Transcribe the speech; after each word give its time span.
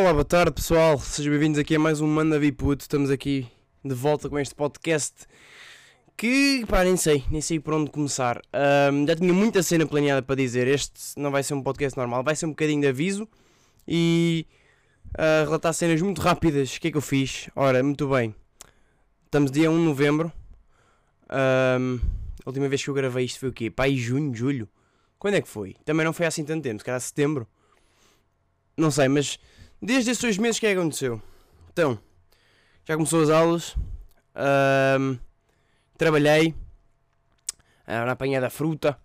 Olá, 0.00 0.14
boa 0.14 0.24
tarde 0.24 0.52
pessoal, 0.52 0.98
sejam 0.98 1.30
bem-vindos 1.30 1.58
aqui 1.58 1.76
a 1.76 1.78
mais 1.78 2.00
um 2.00 2.06
Manda 2.06 2.40
Puto. 2.56 2.80
Estamos 2.80 3.10
aqui 3.10 3.46
de 3.84 3.94
volta 3.94 4.30
com 4.30 4.38
este 4.38 4.54
podcast 4.54 5.26
que, 6.16 6.64
pá, 6.66 6.82
nem 6.82 6.96
sei, 6.96 7.22
nem 7.30 7.42
sei 7.42 7.60
por 7.60 7.74
onde 7.74 7.90
começar. 7.90 8.40
Ahm, 8.50 9.06
já 9.06 9.14
tinha 9.14 9.30
muita 9.34 9.62
cena 9.62 9.84
planeada 9.84 10.22
para 10.22 10.36
dizer. 10.36 10.66
Este 10.68 10.98
não 11.18 11.30
vai 11.30 11.42
ser 11.42 11.52
um 11.52 11.62
podcast 11.62 11.98
normal, 11.98 12.24
vai 12.24 12.34
ser 12.34 12.46
um 12.46 12.48
bocadinho 12.48 12.80
de 12.80 12.86
aviso 12.86 13.28
e 13.86 14.46
ah, 15.18 15.42
relatar 15.44 15.74
cenas 15.74 16.00
muito 16.00 16.22
rápidas. 16.22 16.74
O 16.74 16.80
que 16.80 16.88
é 16.88 16.90
que 16.90 16.96
eu 16.96 17.02
fiz? 17.02 17.50
Ora, 17.54 17.82
muito 17.82 18.08
bem, 18.08 18.34
estamos 19.26 19.50
dia 19.50 19.70
1 19.70 19.76
de 19.76 19.84
novembro. 19.84 20.32
Ahm, 21.28 22.00
a 22.42 22.48
última 22.48 22.70
vez 22.70 22.82
que 22.82 22.88
eu 22.88 22.94
gravei 22.94 23.26
isto 23.26 23.38
foi 23.38 23.50
o 23.50 23.52
quê? 23.52 23.70
Pá, 23.70 23.86
em 23.86 23.98
junho, 23.98 24.34
julho? 24.34 24.66
Quando 25.18 25.34
é 25.34 25.42
que 25.42 25.48
foi? 25.48 25.76
Também 25.84 26.06
não 26.06 26.14
foi 26.14 26.24
assim 26.24 26.42
tanto 26.42 26.62
tempo, 26.62 26.78
se 26.78 26.86
calhar 26.86 27.00
setembro. 27.02 27.46
Não 28.78 28.90
sei, 28.90 29.06
mas 29.08 29.38
desde 29.80 30.10
esses 30.10 30.22
dois 30.22 30.38
meses 30.38 30.58
o 30.58 30.60
que 30.60 30.66
é 30.66 30.74
que 30.74 30.78
aconteceu? 30.78 31.22
Então, 31.72 31.98
já 32.84 32.94
começou 32.94 33.22
as 33.22 33.30
aulas, 33.30 33.76
trabalhei, 35.96 36.54
ah, 37.86 38.04
na 38.04 38.12
apanhada 38.12 38.46
da 38.46 38.50
fruta, 38.50 38.98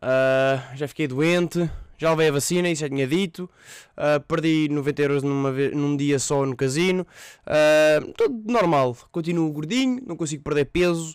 ah, 0.00 0.72
já 0.74 0.86
fiquei 0.88 1.06
doente, 1.06 1.70
já 1.98 2.10
levei 2.10 2.28
a 2.28 2.32
vacina, 2.32 2.68
isso 2.68 2.80
já 2.80 2.88
tinha 2.88 3.06
dito, 3.06 3.48
ah, 3.96 4.20
perdi 4.20 4.68
90 4.68 5.02
euros 5.02 5.22
numa 5.22 5.50
num 5.50 5.96
dia 5.96 6.18
só 6.18 6.44
no 6.44 6.56
casino, 6.56 7.06
ah, 7.46 8.00
tudo 8.16 8.50
normal, 8.50 8.96
continuo 9.10 9.50
gordinho, 9.52 10.02
não 10.06 10.16
consigo 10.16 10.42
perder 10.42 10.66
peso, 10.66 11.14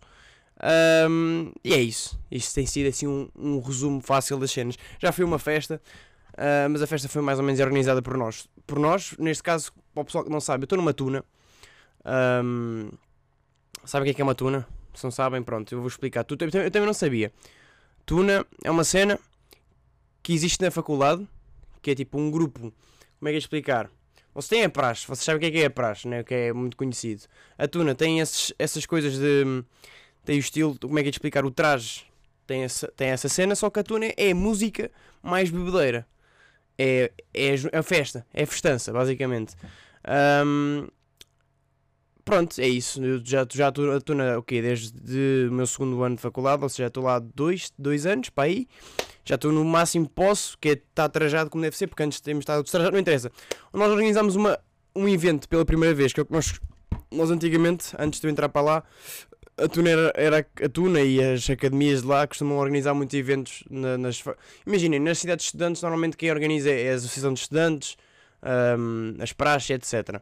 e 1.63 1.73
é 1.73 1.79
isso. 1.81 2.19
Isto 2.29 2.55
tem 2.55 2.65
sido 2.65 2.87
assim 2.87 3.07
um, 3.07 3.29
um 3.35 3.59
resumo 3.59 3.99
fácil 3.99 4.37
das 4.37 4.51
cenas. 4.51 4.77
Já 4.99 5.11
fui 5.11 5.25
uma 5.25 5.39
festa, 5.39 5.81
ah, 6.37 6.67
mas 6.69 6.81
a 6.81 6.87
festa 6.87 7.07
foi 7.09 7.21
mais 7.21 7.39
ou 7.39 7.45
menos 7.45 7.59
organizada 7.59 8.01
por 8.01 8.17
nós. 8.17 8.47
Por 8.65 8.79
nós, 8.79 9.15
neste 9.17 9.43
caso, 9.43 9.71
para 9.93 10.01
o 10.01 10.05
pessoal 10.05 10.23
que 10.23 10.29
não 10.29 10.39
sabe, 10.39 10.63
eu 10.63 10.65
estou 10.65 10.77
numa 10.77 10.93
tuna. 10.93 11.23
Ahm, 12.05 12.89
sabe 13.85 14.03
o 14.03 14.05
que 14.05 14.11
é 14.11 14.13
que 14.13 14.21
é 14.21 14.23
uma 14.23 14.35
tuna? 14.35 14.67
Se 14.93 15.03
não 15.03 15.11
sabem, 15.11 15.41
pronto, 15.41 15.71
eu 15.73 15.79
vou 15.79 15.87
explicar. 15.87 16.25
Eu 16.29 16.37
também 16.37 16.63
eu 16.63 16.71
também 16.71 16.87
não 16.87 16.93
sabia. 16.93 17.31
Tuna 18.05 18.45
é 18.63 18.71
uma 18.71 18.83
cena 18.83 19.19
que 20.23 20.33
existe 20.33 20.61
na 20.61 20.71
faculdade, 20.71 21.27
que 21.81 21.91
é 21.91 21.95
tipo 21.95 22.17
um 22.17 22.29
grupo. 22.29 22.59
Como 23.19 23.29
é 23.29 23.31
que 23.31 23.35
é 23.35 23.37
explicar? 23.37 23.89
Vocês 24.33 24.49
têm 24.49 24.63
a 24.63 24.69
praxe, 24.69 25.05
vocês 25.07 25.25
sabem 25.25 25.37
o 25.37 25.39
que 25.41 25.45
é 25.47 25.51
que 25.51 25.63
é 25.63 25.65
a 25.65 25.69
praxe, 25.69 26.07
né? 26.07 26.23
que 26.23 26.33
é 26.33 26.53
muito 26.53 26.77
conhecido. 26.77 27.23
A 27.57 27.67
tuna 27.67 27.93
tem 27.93 28.19
esses, 28.19 28.53
essas 28.57 28.85
coisas 28.85 29.17
de. 29.17 29.63
tem 30.23 30.37
o 30.37 30.39
estilo, 30.39 30.77
como 30.79 30.97
é 30.99 31.01
que 31.01 31.09
é 31.09 31.11
explicar? 31.11 31.45
O 31.45 31.51
traje 31.51 32.05
tem 32.47 32.63
essa, 32.63 32.87
tem 32.95 33.09
essa 33.09 33.27
cena, 33.27 33.55
só 33.55 33.69
que 33.69 33.79
a 33.79 33.83
tuna 33.83 34.07
é 34.15 34.33
música 34.33 34.89
mais 35.21 35.49
bebedeira. 35.49 36.07
É, 36.77 37.11
é 37.33 37.55
a 37.73 37.83
festa, 37.83 38.25
é 38.33 38.45
festança, 38.45 38.91
basicamente. 38.91 39.55
Ahm, 40.03 40.87
pronto, 42.25 42.59
é 42.59 42.67
isso. 42.67 43.03
Eu 43.03 43.21
já 43.23 43.45
já 43.51 43.69
estou 43.69 43.95
estou 43.97 44.15
na 44.15 44.37
o 44.37 44.43
quê? 44.43 44.61
Desde 44.61 45.47
o 45.49 45.53
meu 45.53 45.67
segundo 45.67 46.01
ano 46.03 46.15
de 46.15 46.21
faculdade, 46.21 46.63
ou 46.63 46.69
seja, 46.69 46.87
estou 46.87 47.03
lá 47.03 47.19
dois, 47.19 47.71
dois 47.77 48.05
anos 48.05 48.29
para 48.29 48.45
aí. 48.45 48.67
Já 49.23 49.35
estou 49.35 49.51
no 49.51 49.63
máximo 49.63 50.07
que 50.07 50.13
posso, 50.13 50.57
que 50.57 50.69
é 50.69 50.71
estar 50.73 51.07
trajado 51.09 51.49
como 51.49 51.61
deve 51.61 51.77
ser, 51.77 51.87
porque 51.87 52.01
antes 52.03 52.19
temos 52.19 52.41
estado 52.41 52.63
destrajado, 52.63 52.93
não 52.93 52.99
interessa. 52.99 53.31
Nós 53.71 53.91
organizámos 53.91 54.35
uma, 54.35 54.59
um 54.95 55.07
evento 55.07 55.47
pela 55.47 55.63
primeira 55.63 55.93
vez, 55.93 56.11
que 56.11 56.19
é 56.19 56.23
o 56.23 56.25
que 56.25 56.33
nós, 56.33 56.59
nós 57.11 57.29
antigamente, 57.29 57.93
antes 57.99 58.19
de 58.19 58.27
eu 58.27 58.31
entrar 58.31 58.49
para 58.49 58.61
lá, 58.61 58.83
a 59.63 59.67
Tuna, 59.67 59.89
era, 59.89 60.13
era 60.15 60.47
a 60.63 60.69
Tuna 60.69 61.01
e 61.01 61.21
as 61.23 61.49
academias 61.49 62.01
de 62.01 62.07
lá 62.07 62.25
costumam 62.27 62.57
organizar 62.57 62.93
muitos 62.93 63.13
eventos 63.17 63.63
na- 63.69 63.97
nas. 63.97 64.23
Imaginem, 64.65 64.99
nas 64.99 65.19
cidades 65.19 65.43
de 65.43 65.47
estudantes, 65.49 65.81
normalmente 65.81 66.17
quem 66.17 66.31
organiza 66.31 66.69
é 66.69 66.91
a 66.91 66.95
Associação 66.95 67.33
de 67.33 67.39
Estudantes, 67.41 67.95
ahm, 68.41 69.15
as 69.21 69.33
praxes, 69.33 69.69
etc. 69.71 70.21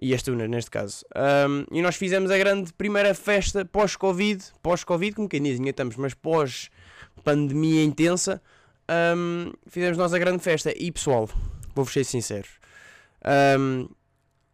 E 0.00 0.14
as 0.14 0.22
tunas, 0.22 0.48
neste 0.48 0.70
caso. 0.70 1.04
Ahm, 1.14 1.64
e 1.70 1.82
nós 1.82 1.96
fizemos 1.96 2.30
a 2.30 2.38
grande 2.38 2.72
primeira 2.72 3.14
festa 3.14 3.64
pós-Covid, 3.64 4.42
pós-Covid, 4.62 5.14
como 5.16 5.28
quem 5.28 5.42
diz, 5.42 5.58
ainda 5.58 5.70
estamos, 5.70 5.96
mas 5.96 6.14
pós-pandemia 6.14 7.84
intensa, 7.84 8.42
ahm, 8.88 9.52
fizemos 9.68 9.96
nós 9.98 10.12
a 10.14 10.18
grande 10.18 10.42
festa. 10.42 10.72
E 10.76 10.90
pessoal, 10.90 11.28
vou-vos 11.74 11.92
ser 11.92 12.04
sincero, 12.04 12.48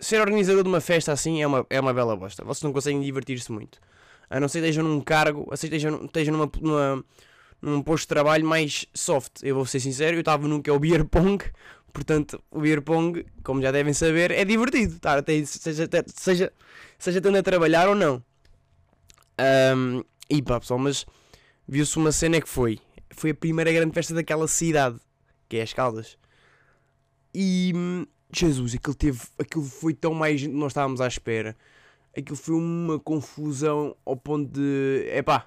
ser 0.01 0.21
organizador 0.21 0.63
de 0.63 0.69
uma 0.69 0.81
festa 0.81 1.13
assim 1.13 1.43
é 1.43 1.47
uma, 1.47 1.67
é 1.71 1.81
uma 1.81 1.93
bela 1.93 2.17
bosta. 2.17 2.45
Vocês 2.45 2.63
não 2.63 2.73
conseguem 2.73 3.01
divertir-se 3.01 3.51
muito. 3.51 3.81
A 4.31 4.39
não 4.39 4.49
ser 4.49 4.61
que 4.61 4.67
estejam 4.67 4.85
num 4.85 5.01
cargo, 5.01 5.49
a 5.51 5.57
ser 5.57 5.69
que 5.69 5.77
estejam, 5.77 6.09
numa, 6.33 6.51
numa, 6.61 7.05
num 7.63 7.83
posto 7.83 8.05
de 8.05 8.09
trabalho 8.09 8.45
mais 8.45 8.87
soft. 8.95 9.43
Eu 9.43 9.55
vou 9.55 9.67
ser 9.67 9.81
sincero, 9.81 10.17
eu 10.17 10.21
estava 10.21 10.47
num 10.47 10.61
que 10.61 10.71
é 10.71 10.73
o 10.73 10.79
beer 10.79 11.05
pong, 11.05 11.45
portanto, 11.93 12.43
o 12.51 12.61
beer 12.61 12.83
pong, 12.83 13.25
como 13.43 13.63
já 13.63 13.71
devem 13.71 13.93
saber, 13.93 14.31
é 14.31 14.45
divertido. 14.45 14.99
Tá, 14.99 15.23
seja, 15.47 15.89
seja, 16.15 16.53
seja 16.99 17.19
estando 17.19 17.37
a 17.37 17.43
trabalhar 17.43 17.89
ou 17.89 17.95
não. 17.95 18.23
Ahm, 19.39 20.03
e 20.29 20.43
pá, 20.43 20.61
pessoal, 20.61 20.79
mas 20.79 21.07
viu-se 21.67 21.97
uma 21.97 22.13
cena 22.13 22.41
que 22.41 22.49
foi. 22.49 22.79
Foi 23.11 23.31
a 23.31 23.35
primeira 23.35 23.73
grande 23.73 23.95
festa 23.95 24.15
daquela 24.15 24.47
cidade, 24.47 24.99
que 25.49 25.57
é 25.57 25.63
as 25.63 25.73
Caldas. 25.73 26.19
E 27.35 27.73
hum, 27.75 28.07
Jesus, 28.33 28.75
aquilo, 28.75 28.95
teve, 28.95 29.21
aquilo 29.39 29.65
foi 29.65 29.95
tão 29.95 30.13
mais 30.13 30.47
nós 30.47 30.73
estávamos 30.73 31.01
à 31.01 31.07
espera. 31.07 31.57
Aquilo 32.19 32.37
foi 32.37 32.55
uma 32.55 32.99
confusão 32.99 33.95
ao 34.05 34.17
ponto 34.17 34.51
de. 34.51 35.09
Epá. 35.13 35.47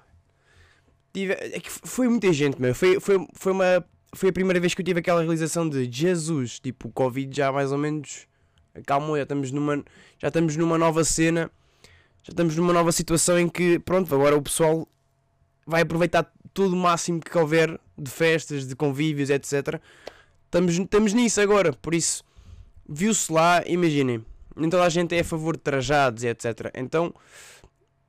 Tive, 1.12 1.34
é 1.34 1.60
foi 1.66 2.08
muita 2.08 2.32
gente, 2.32 2.60
meu. 2.60 2.74
Foi, 2.74 2.98
foi, 2.98 3.26
foi, 3.34 3.52
uma, 3.52 3.84
foi 4.14 4.30
a 4.30 4.32
primeira 4.32 4.58
vez 4.58 4.74
que 4.74 4.80
eu 4.80 4.84
tive 4.84 5.00
aquela 5.00 5.20
realização 5.20 5.68
de 5.68 5.90
Jesus. 5.90 6.58
Tipo, 6.58 6.88
o 6.88 6.92
Covid 6.92 7.36
já 7.36 7.52
mais 7.52 7.70
ou 7.72 7.78
menos 7.78 8.26
acalmou. 8.74 9.16
Já 9.16 9.24
estamos 9.24 9.52
numa, 9.52 9.84
já 10.18 10.28
estamos 10.28 10.56
numa 10.56 10.78
nova 10.78 11.04
cena. 11.04 11.50
Já 12.22 12.30
estamos 12.30 12.56
numa 12.56 12.72
nova 12.72 12.90
situação 12.92 13.38
em 13.38 13.48
que, 13.48 13.78
pronto, 13.80 14.14
agora 14.14 14.36
o 14.36 14.40
pessoal 14.40 14.88
vai 15.66 15.82
aproveitar 15.82 16.32
todo 16.54 16.72
o 16.72 16.76
máximo 16.76 17.20
que 17.20 17.36
houver 17.36 17.78
de 17.98 18.10
festas, 18.10 18.66
de 18.66 18.74
convívios, 18.74 19.28
etc. 19.28 19.80
Estamos, 20.46 20.78
estamos 20.78 21.12
nisso 21.12 21.40
agora, 21.40 21.72
por 21.72 21.94
isso 21.94 22.24
viu-se 22.88 23.32
lá, 23.32 23.62
imaginem, 23.66 24.24
nem 24.56 24.70
toda 24.70 24.84
a 24.84 24.88
gente 24.88 25.14
é 25.14 25.20
a 25.20 25.24
favor 25.24 25.56
de 25.56 25.62
trajados 25.62 26.22
e 26.22 26.28
etc. 26.28 26.70
Então, 26.74 27.14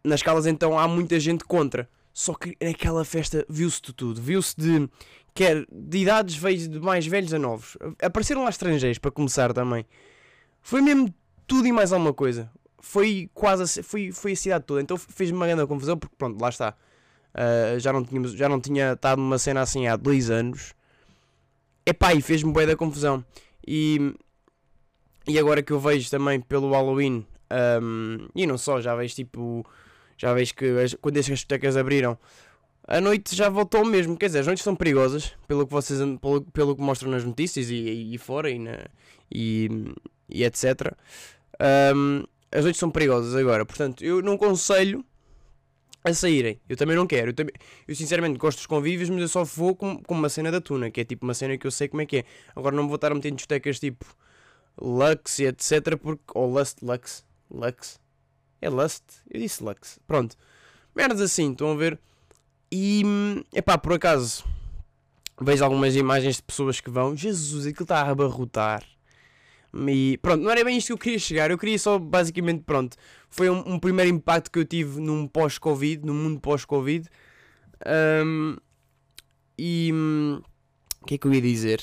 nas 0.03 0.21
calas 0.21 0.45
então 0.45 0.77
há 0.77 0.87
muita 0.87 1.19
gente 1.19 1.43
contra. 1.43 1.89
Só 2.13 2.33
que 2.33 2.55
naquela 2.61 3.03
festa 3.03 3.45
viu-se 3.49 3.81
de 3.81 3.93
tudo. 3.93 4.21
Viu-se 4.21 4.55
de 4.55 4.89
quer 5.33 5.65
de 5.71 5.97
idades 5.97 6.35
veio 6.35 6.69
de 6.69 6.79
mais 6.79 7.07
velhos 7.07 7.33
a 7.33 7.39
novos. 7.39 7.77
Apareceram 8.01 8.43
lá 8.43 8.49
estrangeiros 8.49 8.99
para 8.99 9.11
começar 9.11 9.51
também. 9.53 9.85
Foi 10.61 10.81
mesmo 10.81 11.13
tudo 11.47 11.67
e 11.67 11.71
mais 11.71 11.91
alguma 11.91 12.13
coisa. 12.13 12.51
Foi 12.79 13.29
quase 13.33 13.79
a, 13.79 13.83
foi, 13.83 14.11
foi 14.11 14.33
a 14.33 14.35
cidade 14.35 14.65
toda. 14.65 14.81
Então 14.81 14.97
fez-me 14.97 15.37
uma 15.37 15.47
grande 15.47 15.65
confusão 15.65 15.97
porque 15.97 16.15
pronto, 16.17 16.39
lá 16.39 16.49
está. 16.49 16.75
Ah, 17.33 17.77
já, 17.79 17.91
não 17.91 18.03
tínhamos, 18.03 18.33
já 18.33 18.47
não 18.47 18.59
tinha 18.59 18.93
estado 18.93 19.19
numa 19.19 19.39
cena 19.39 19.61
assim 19.61 19.87
há 19.87 19.95
dois 19.95 20.29
anos. 20.29 20.73
Epá, 21.85 22.13
e 22.13 22.21
fez-me 22.21 22.51
bué 22.51 22.65
da 22.65 22.75
confusão. 22.75 23.25
E, 23.67 24.13
e 25.27 25.39
agora 25.39 25.61
que 25.61 25.71
eu 25.71 25.79
vejo 25.79 26.09
também 26.09 26.39
pelo 26.41 26.71
Halloween, 26.71 27.25
ahm, 27.49 28.27
e 28.35 28.45
não 28.45 28.57
só, 28.57 28.81
já 28.81 28.95
vejo 28.95 29.15
tipo, 29.15 29.65
já 30.17 30.33
vejo 30.33 30.53
que 30.55 30.65
as, 30.79 30.93
quando 30.95 31.17
as 31.17 31.25
discotecas 31.25 31.77
abriram, 31.77 32.17
a 32.87 32.99
noite 32.99 33.35
já 33.35 33.49
voltou 33.49 33.85
mesmo. 33.85 34.17
Quer 34.17 34.27
dizer, 34.27 34.39
as 34.39 34.45
noites 34.45 34.63
são 34.63 34.75
perigosas, 34.75 35.33
pelo 35.47 35.65
que 35.65 35.71
vocês 35.71 35.99
pelo, 36.19 36.41
pelo 36.41 36.75
que 36.75 36.81
mostram 36.81 37.09
nas 37.11 37.23
notícias 37.23 37.69
e, 37.69 38.13
e, 38.13 38.17
fora 38.17 38.49
e, 38.49 38.59
na, 38.59 38.77
e, 39.33 39.69
e 40.29 40.43
etc. 40.43 40.93
Ahm, 41.59 42.23
as 42.51 42.63
noites 42.63 42.79
são 42.79 42.91
perigosas 42.91 43.35
agora, 43.35 43.65
portanto, 43.65 44.03
eu 44.03 44.21
não 44.21 44.33
aconselho 44.33 45.03
a 46.03 46.13
saírem. 46.13 46.59
Eu 46.67 46.75
também 46.75 46.95
não 46.95 47.07
quero. 47.07 47.29
Eu, 47.29 47.33
também, 47.33 47.53
eu 47.87 47.95
sinceramente 47.95 48.37
gosto 48.37 48.57
dos 48.57 48.67
convívios, 48.67 49.09
mas 49.09 49.21
eu 49.21 49.27
só 49.27 49.43
vou 49.43 49.75
com, 49.75 49.97
com 50.03 50.13
uma 50.13 50.29
cena 50.29 50.51
da 50.51 50.59
tuna, 50.59 50.91
que 50.91 51.01
é 51.01 51.05
tipo 51.05 51.25
uma 51.25 51.33
cena 51.33 51.57
que 51.57 51.65
eu 51.65 51.71
sei 51.71 51.87
como 51.87 52.01
é 52.01 52.05
que 52.05 52.17
é. 52.17 52.25
Agora 52.55 52.75
não 52.75 52.87
vou 52.87 52.95
estar 52.95 53.11
a 53.11 53.15
meter 53.15 53.31
discotecas 53.31 53.79
tipo 53.79 54.05
Lux 54.79 55.39
e 55.39 55.45
etc. 55.45 55.97
Porque, 56.01 56.23
ou 56.33 56.51
Lust, 56.51 56.77
Lux, 56.81 57.25
Lux. 57.49 57.99
É 58.61 58.69
Lust? 58.69 59.03
Eu 59.29 59.39
disse 59.39 59.63
Lux. 59.63 59.99
Pronto. 60.07 60.35
Merdas 60.95 61.21
assim, 61.21 61.51
estão 61.51 61.71
a 61.71 61.75
ver? 61.75 61.99
E, 62.71 63.03
epá, 63.53 63.77
por 63.77 63.93
acaso, 63.93 64.43
vejo 65.39 65.63
algumas 65.63 65.95
imagens 65.95 66.37
de 66.37 66.43
pessoas 66.43 66.79
que 66.79 66.89
vão. 66.89 67.15
Jesus, 67.15 67.67
aquilo 67.67 67.83
está 67.83 68.01
a 68.01 68.09
abarrotar. 68.09 68.83
E 69.87 70.19
pronto, 70.21 70.43
não 70.43 70.51
era 70.51 70.63
bem 70.63 70.77
isto 70.77 70.87
que 70.87 70.93
eu 70.93 70.97
queria 70.97 71.19
chegar. 71.19 71.49
Eu 71.49 71.57
queria 71.57 71.79
só, 71.79 71.97
basicamente, 71.97 72.63
pronto. 72.63 72.95
Foi 73.29 73.49
um, 73.49 73.73
um 73.73 73.79
primeiro 73.79 74.11
impacto 74.11 74.51
que 74.51 74.59
eu 74.59 74.65
tive 74.65 74.99
num 75.01 75.27
pós-Covid, 75.27 76.05
num 76.05 76.13
mundo 76.13 76.39
pós-Covid. 76.39 77.09
Ahm, 77.85 78.57
e 79.57 79.91
hum, 79.93 80.41
o 81.01 81.05
que 81.05 81.15
é 81.15 81.17
que 81.17 81.27
eu 81.27 81.33
ia 81.33 81.41
dizer? 81.41 81.81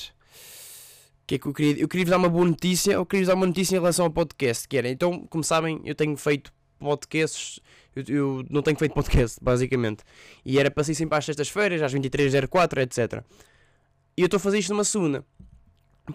O 1.31 1.33
que 1.33 1.35
é 1.35 1.39
que 1.39 1.47
eu 1.47 1.53
queria? 1.53 1.81
Eu 1.81 1.87
queria 1.87 2.05
vos 2.05 2.09
dar 2.11 2.17
uma 2.17 2.27
boa 2.27 2.45
notícia. 2.45 2.91
Eu 2.91 3.05
queria 3.05 3.21
vos 3.21 3.27
dar 3.29 3.35
uma 3.35 3.45
notícia 3.45 3.73
em 3.73 3.79
relação 3.79 4.03
ao 4.03 4.11
podcast. 4.11 4.67
Que 4.67 4.77
era, 4.77 4.89
então, 4.89 5.25
como 5.29 5.41
sabem, 5.45 5.79
eu 5.85 5.95
tenho 5.95 6.17
feito 6.17 6.51
podcasts. 6.77 7.61
Eu, 7.95 8.03
eu 8.09 8.45
não 8.49 8.61
tenho 8.61 8.77
feito 8.77 8.91
podcast, 8.93 9.37
basicamente. 9.41 10.03
E 10.43 10.59
era 10.59 10.69
para 10.69 10.83
sair 10.83 10.95
sempre 10.95 11.17
às 11.17 11.23
sextas-feiras, 11.23 11.81
às 11.81 11.93
23h04, 11.93 12.81
etc. 12.81 13.23
E 14.17 14.21
eu 14.21 14.25
estou 14.25 14.35
a 14.35 14.39
fazer 14.41 14.59
isto 14.59 14.73
numa 14.73 14.83
segunda. 14.83 15.23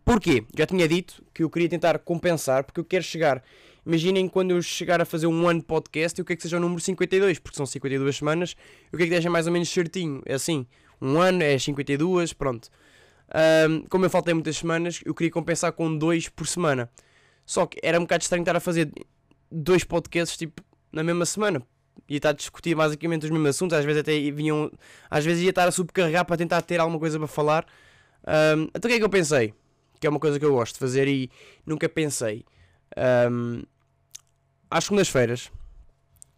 Porquê? 0.05 0.45
Já 0.55 0.67
tinha 0.67 0.87
dito 0.87 1.25
que 1.33 1.43
eu 1.43 1.49
queria 1.49 1.71
tentar 1.71 1.99
compensar, 2.01 2.65
porque 2.65 2.81
eu 2.81 2.85
quero 2.85 3.03
chegar. 3.03 3.43
Imaginem 3.87 4.29
quando 4.29 4.51
eu 4.51 4.61
chegar 4.61 5.01
a 5.01 5.07
fazer 5.07 5.29
um 5.29 5.49
ano 5.49 5.61
de 5.61 5.67
podcast, 5.67 6.19
eu 6.19 6.27
quero 6.27 6.37
que 6.37 6.43
seja 6.43 6.59
o 6.59 6.61
número 6.61 6.83
52, 6.83 7.39
porque 7.39 7.57
são 7.57 7.65
52 7.65 8.17
semanas, 8.17 8.55
eu 8.93 8.99
quero 8.99 9.09
que 9.09 9.15
esteja 9.15 9.31
mais 9.31 9.47
ou 9.47 9.53
menos 9.55 9.71
certinho. 9.71 10.21
É 10.27 10.35
assim, 10.35 10.67
um 11.01 11.19
ano 11.19 11.43
é 11.43 11.59
52, 11.59 12.35
pronto. 12.35 12.69
Um, 13.69 13.83
como 13.89 14.05
eu 14.05 14.11
faltei 14.11 14.33
muitas 14.35 14.57
semanas, 14.57 15.01
eu 15.05 15.15
queria 15.15 15.31
compensar 15.31 15.73
com 15.73 15.97
dois 15.97 16.29
por 16.29 16.47
semana. 16.47 16.91
Só 17.45 17.67
que 17.67 17.79
era 17.83 17.99
um 17.99 18.03
bocado 18.03 18.23
estranho 18.23 18.43
estar 18.43 18.57
a 18.57 18.61
fazer 18.61 18.91
dois 19.51 19.85
podcasts 19.85 20.37
tipo 20.37 20.63
na 20.93 21.03
mesma 21.03 21.27
semana. 21.27 21.63
Ia 22.09 22.17
estar 22.19 22.31
a 22.31 22.33
discutir 22.33 22.75
basicamente 22.75 23.25
os 23.25 23.31
mesmos 23.31 23.51
assuntos, 23.51 23.77
às 23.77 23.85
vezes 23.85 24.01
até 24.01 24.13
vinham. 24.31 24.71
Às 25.11 25.25
vezes 25.25 25.43
ia 25.43 25.51
estar 25.51 25.67
a 25.67 25.71
subcarregar 25.71 26.25
para 26.25 26.37
tentar 26.37 26.63
ter 26.63 26.81
alguma 26.81 26.99
coisa 26.99 27.19
para 27.19 27.29
falar. 27.29 27.67
Um, 28.27 28.63
então 28.75 28.89
o 28.89 28.89
que 28.89 28.95
é 28.95 28.99
que 28.99 29.05
eu 29.05 29.11
pensei? 29.11 29.55
Que 30.01 30.07
é 30.07 30.11
uma 30.11 30.21
coisa 30.21 30.39
que 30.39 30.45
eu 30.45 30.53
gosto 30.53 30.75
de 30.75 30.79
fazer 30.79 31.09
e 31.09 31.31
nunca 31.65 31.89
pensei. 31.89 32.45
Um, 33.31 33.63
às 34.71 34.85
segundas-feiras 34.85 35.51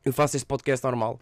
eu 0.04 0.12
faço 0.12 0.36
este 0.36 0.46
podcast 0.46 0.84
normal 0.84 1.18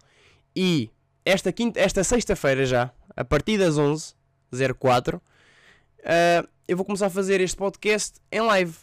e 0.55 0.89
esta, 1.25 1.51
quinta, 1.51 1.79
esta 1.79 2.03
sexta-feira 2.03 2.65
já, 2.65 2.91
a 3.15 3.23
partir 3.23 3.57
das 3.57 3.75
11h04, 3.75 5.19
uh, 6.07 6.47
eu 6.67 6.75
vou 6.75 6.85
começar 6.85 7.07
a 7.07 7.09
fazer 7.09 7.41
este 7.41 7.55
podcast 7.55 8.19
em 8.31 8.41
live. 8.41 8.75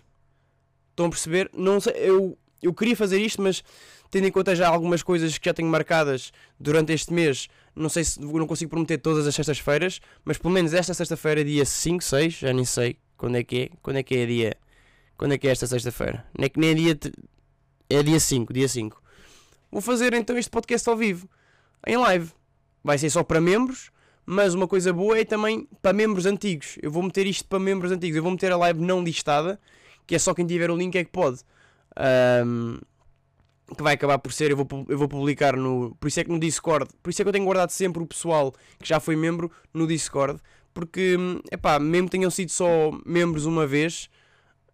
Estão 0.91 1.07
a 1.07 1.11
perceber? 1.11 1.51
Não 1.53 1.81
sei, 1.81 1.95
eu, 1.97 2.39
eu 2.63 2.73
queria 2.73 2.97
fazer 2.97 3.21
isto, 3.21 3.43
mas 3.43 3.65
tendo 4.11 4.27
em 4.27 4.31
conta 4.31 4.55
já 4.55 4.69
algumas 4.69 5.03
coisas 5.03 5.37
que 5.37 5.49
já 5.49 5.53
tenho 5.53 5.69
marcadas 5.69 6.33
durante 6.59 6.93
este 6.93 7.13
mês, 7.13 7.49
não 7.75 7.89
sei 7.89 8.05
se 8.05 8.21
não 8.21 8.47
consigo 8.47 8.71
prometer 8.71 8.99
todas 8.99 9.27
as 9.27 9.35
sextas-feiras, 9.35 10.01
mas 10.25 10.39
pelo 10.39 10.55
menos 10.55 10.73
esta 10.73 10.95
sexta-feira, 10.95 11.45
dia 11.45 11.65
5, 11.65 12.05
6, 12.05 12.35
já 12.35 12.53
nem 12.53 12.65
sei 12.65 12.97
quando 13.17 13.37
é 13.37 13.43
que 13.43 13.63
é, 13.63 13.71
quando 13.83 13.97
é 13.97 14.03
que 14.03 14.15
é 14.17 14.27
dia, 14.27 14.57
quando 15.17 15.33
é 15.33 15.39
que 15.39 15.49
é 15.49 15.51
esta 15.51 15.67
sexta-feira, 15.67 16.25
nem 16.39 16.47
é 16.47 16.49
que 16.49 16.61
nem 16.61 16.71
é 16.71 16.75
dia, 16.75 16.99
é 17.91 18.03
dia 18.03 18.21
5, 18.21 18.53
dia 18.53 18.69
5. 18.69 19.03
Vou 19.71 19.81
fazer 19.81 20.15
então 20.15 20.39
este 20.39 20.51
podcast 20.51 20.89
ao 20.89 20.97
vivo, 20.97 21.29
em 21.85 21.97
live. 21.97 22.31
Vai 22.85 22.99
ser 22.99 23.11
só 23.11 23.25
para 23.25 23.41
membros, 23.41 23.91
mas 24.27 24.55
uma 24.55 24.67
coisa 24.67 24.93
boa 24.93 25.19
é 25.19 25.25
também 25.25 25.69
para 25.83 25.93
membros 25.93 26.27
antigos. 26.27 26.79
Eu 26.83 26.91
vou 26.91 27.03
meter 27.03 27.27
isto 27.27 27.47
para 27.47 27.59
membros 27.59 27.93
antigos, 27.93 28.17
eu 28.17 28.23
vou 28.23 28.33
meter 28.33 28.53
a 28.53 28.57
live 28.57 28.81
não 28.81 29.03
listada, 29.03 29.61
que 30.07 30.15
é 30.15 30.19
só 30.19 30.35
quem 30.35 30.47
tiver 30.47 30.71
o 30.71 30.77
link 30.77 30.95
é 30.97 31.05
que 31.05 31.11
pode. 31.11 31.41
Um, 32.45 32.79
que 33.77 33.83
vai 33.83 33.95
acabar 33.95 34.19
por 34.19 34.33
ser, 34.33 34.51
eu 34.51 34.57
vou, 34.57 34.87
eu 34.89 34.99
vou 34.99 35.09
publicar 35.09 35.57
no. 35.57 35.95
Por 35.99 36.09
isso 36.09 36.21
é 36.21 36.25
que 36.25 36.31
no 36.31 36.39
Discord, 36.39 36.89
por 37.03 37.11
isso 37.11 37.23
é 37.23 37.25
que 37.25 37.29
eu 37.29 37.33
tenho 37.33 37.45
guardado 37.45 37.71
sempre 37.71 38.03
o 38.03 38.07
pessoal 38.07 38.53
que 38.79 38.89
já 38.89 39.01
foi 39.01 39.17
membro 39.17 39.51
no 39.73 39.87
Discord, 39.87 40.39
porque, 40.73 41.17
epá, 41.51 41.79
mesmo 41.79 42.09
tenham 42.09 42.31
sido 42.31 42.51
só 42.51 42.91
membros 43.07 43.47
uma 43.47 43.67
vez, 43.67 44.11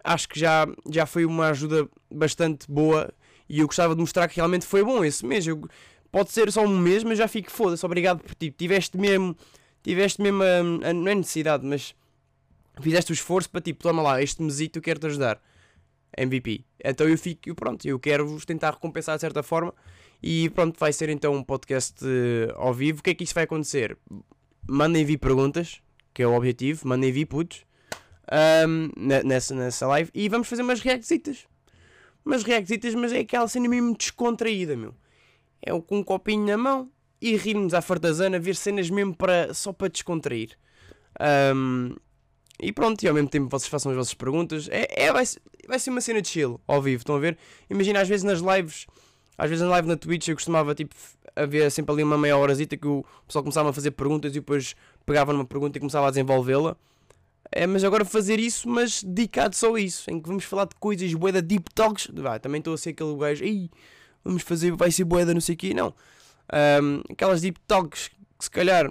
acho 0.02 0.29
que 0.29 0.38
já, 0.41 0.67
já 0.91 1.06
foi 1.06 1.25
uma 1.25 1.49
ajuda 1.49 1.88
bastante 2.11 2.67
boa 2.69 3.12
e 3.49 3.61
eu 3.61 3.67
gostava 3.67 3.94
de 3.94 4.00
mostrar 4.00 4.29
que 4.29 4.37
realmente 4.37 4.67
foi 4.67 4.82
bom 4.82 5.05
esse 5.05 5.25
mês. 5.26 5.47
Eu, 5.47 5.61
pode 6.10 6.30
ser 6.30 6.50
só 6.50 6.64
um 6.64 6.78
mês, 6.78 7.04
mas 7.04 7.18
já 7.18 7.28
fico 7.28 7.50
foda-se, 7.50 7.84
obrigado 7.84 8.22
por 8.22 8.34
ti. 8.34 8.50
Tiveste 8.50 8.96
mesmo, 8.98 9.36
tiveste 9.82 10.20
mesmo 10.20 10.42
a, 10.42 10.88
a, 10.88 10.92
não 10.92 11.08
é 11.08 11.14
necessidade, 11.14 11.64
mas 11.64 11.94
fizeste 12.80 13.12
o 13.12 13.14
esforço 13.14 13.50
para 13.50 13.60
tipo, 13.60 13.82
toma 13.82 14.02
lá, 14.02 14.22
este 14.22 14.42
mesito 14.42 14.78
eu 14.78 14.82
quero 14.82 15.00
te 15.00 15.06
ajudar. 15.06 15.40
MVP. 16.16 16.64
Então 16.84 17.08
eu 17.08 17.16
fico, 17.16 17.54
pronto, 17.54 17.86
eu 17.86 17.98
quero 17.98 18.26
vos 18.26 18.44
tentar 18.44 18.72
recompensar 18.72 19.16
de 19.16 19.20
certa 19.20 19.42
forma 19.42 19.72
e 20.22 20.50
pronto, 20.50 20.78
vai 20.78 20.92
ser 20.92 21.08
então 21.08 21.34
um 21.34 21.42
podcast 21.42 22.04
uh, 22.04 22.52
ao 22.56 22.74
vivo. 22.74 23.00
O 23.00 23.02
que 23.02 23.10
é 23.10 23.14
que 23.14 23.24
isto 23.24 23.34
vai 23.34 23.44
acontecer? 23.44 23.96
Mandem 24.68 25.04
vir 25.04 25.18
perguntas, 25.18 25.80
que 26.12 26.22
é 26.22 26.26
o 26.26 26.34
objetivo, 26.34 26.86
mandem 26.86 27.12
vir 27.12 27.26
putos 27.26 27.64
um, 28.66 28.90
nessa, 29.24 29.54
nessa 29.54 29.86
live 29.86 30.10
e 30.14 30.28
vamos 30.28 30.48
fazer 30.48 30.62
umas 30.62 30.80
reactsitas. 30.80 31.46
Umas 32.24 32.42
reactsitas, 32.42 32.94
mas 32.94 33.12
é 33.12 33.20
aquela 33.20 33.48
cena 33.48 33.68
mesmo 33.68 33.96
descontraída, 33.96 34.76
meu. 34.76 34.94
É 35.62 35.78
com 35.80 35.98
um 35.98 36.02
copinho 36.02 36.46
na 36.46 36.56
mão 36.56 36.90
e 37.20 37.36
rirmos 37.36 37.74
à 37.74 37.82
fartazana, 37.82 38.38
ver 38.38 38.56
cenas 38.56 38.88
mesmo 38.88 39.14
para, 39.14 39.52
só 39.52 39.72
para 39.72 39.88
descontrair. 39.88 40.56
Um, 41.54 41.94
e 42.62 42.72
pronto, 42.72 43.02
e 43.02 43.08
ao 43.08 43.14
mesmo 43.14 43.28
tempo 43.28 43.48
vocês 43.50 43.68
façam 43.68 43.90
as 43.92 43.96
vossas 43.96 44.14
perguntas. 44.14 44.68
É, 44.70 45.04
é, 45.04 45.12
vai, 45.12 45.24
vai 45.66 45.78
ser 45.78 45.90
uma 45.90 46.00
cena 46.00 46.22
de 46.22 46.28
chill, 46.28 46.60
ao 46.66 46.80
vivo, 46.80 47.00
estão 47.00 47.16
a 47.16 47.18
ver? 47.18 47.36
Imagina, 47.68 48.00
às 48.00 48.08
vezes 48.08 48.24
nas 48.24 48.40
lives, 48.40 48.86
às 49.36 49.48
vezes 49.48 49.64
na 49.64 49.70
live 49.70 49.88
na 49.88 49.96
Twitch 49.96 50.28
eu 50.28 50.34
costumava 50.34 50.74
tipo 50.74 50.94
haver 51.36 51.70
sempre 51.70 51.92
ali 51.92 52.02
uma 52.02 52.18
meia 52.18 52.36
horazita 52.36 52.76
que 52.76 52.86
o 52.86 53.04
pessoal 53.26 53.42
começava 53.42 53.70
a 53.70 53.72
fazer 53.72 53.92
perguntas 53.92 54.32
e 54.32 54.34
depois 54.34 54.74
pegava 55.06 55.32
numa 55.32 55.44
pergunta 55.44 55.78
e 55.78 55.80
começava 55.80 56.06
a 56.06 56.10
desenvolvê-la. 56.10 56.76
É, 57.52 57.66
mas 57.66 57.82
agora 57.82 58.04
fazer 58.04 58.38
isso, 58.38 58.68
mas 58.68 59.02
dedicado 59.02 59.56
só 59.56 59.74
a 59.74 59.80
isso, 59.80 60.08
em 60.10 60.20
que 60.20 60.28
vamos 60.28 60.44
falar 60.44 60.66
de 60.66 60.74
coisas 60.76 61.12
boeda 61.14 61.42
deep 61.42 61.72
talks. 61.74 62.08
Vai, 62.12 62.38
também 62.38 62.60
estou 62.60 62.74
a 62.74 62.78
ser 62.78 62.90
aquele 62.90 63.16
gajo, 63.16 63.42
vamos 64.25 64.43
fazer, 64.43 64.72
vai 64.72 64.90
ser 64.90 65.05
boeda, 65.05 65.34
não 65.34 65.40
sei 65.40 65.55
o 65.55 65.58
quê, 65.58 65.75
não. 65.75 65.94
Um, 66.82 67.02
aquelas 67.11 67.40
deep 67.40 67.61
talks 67.67 68.08
que 68.08 68.44
se 68.44 68.50
calhar 68.50 68.90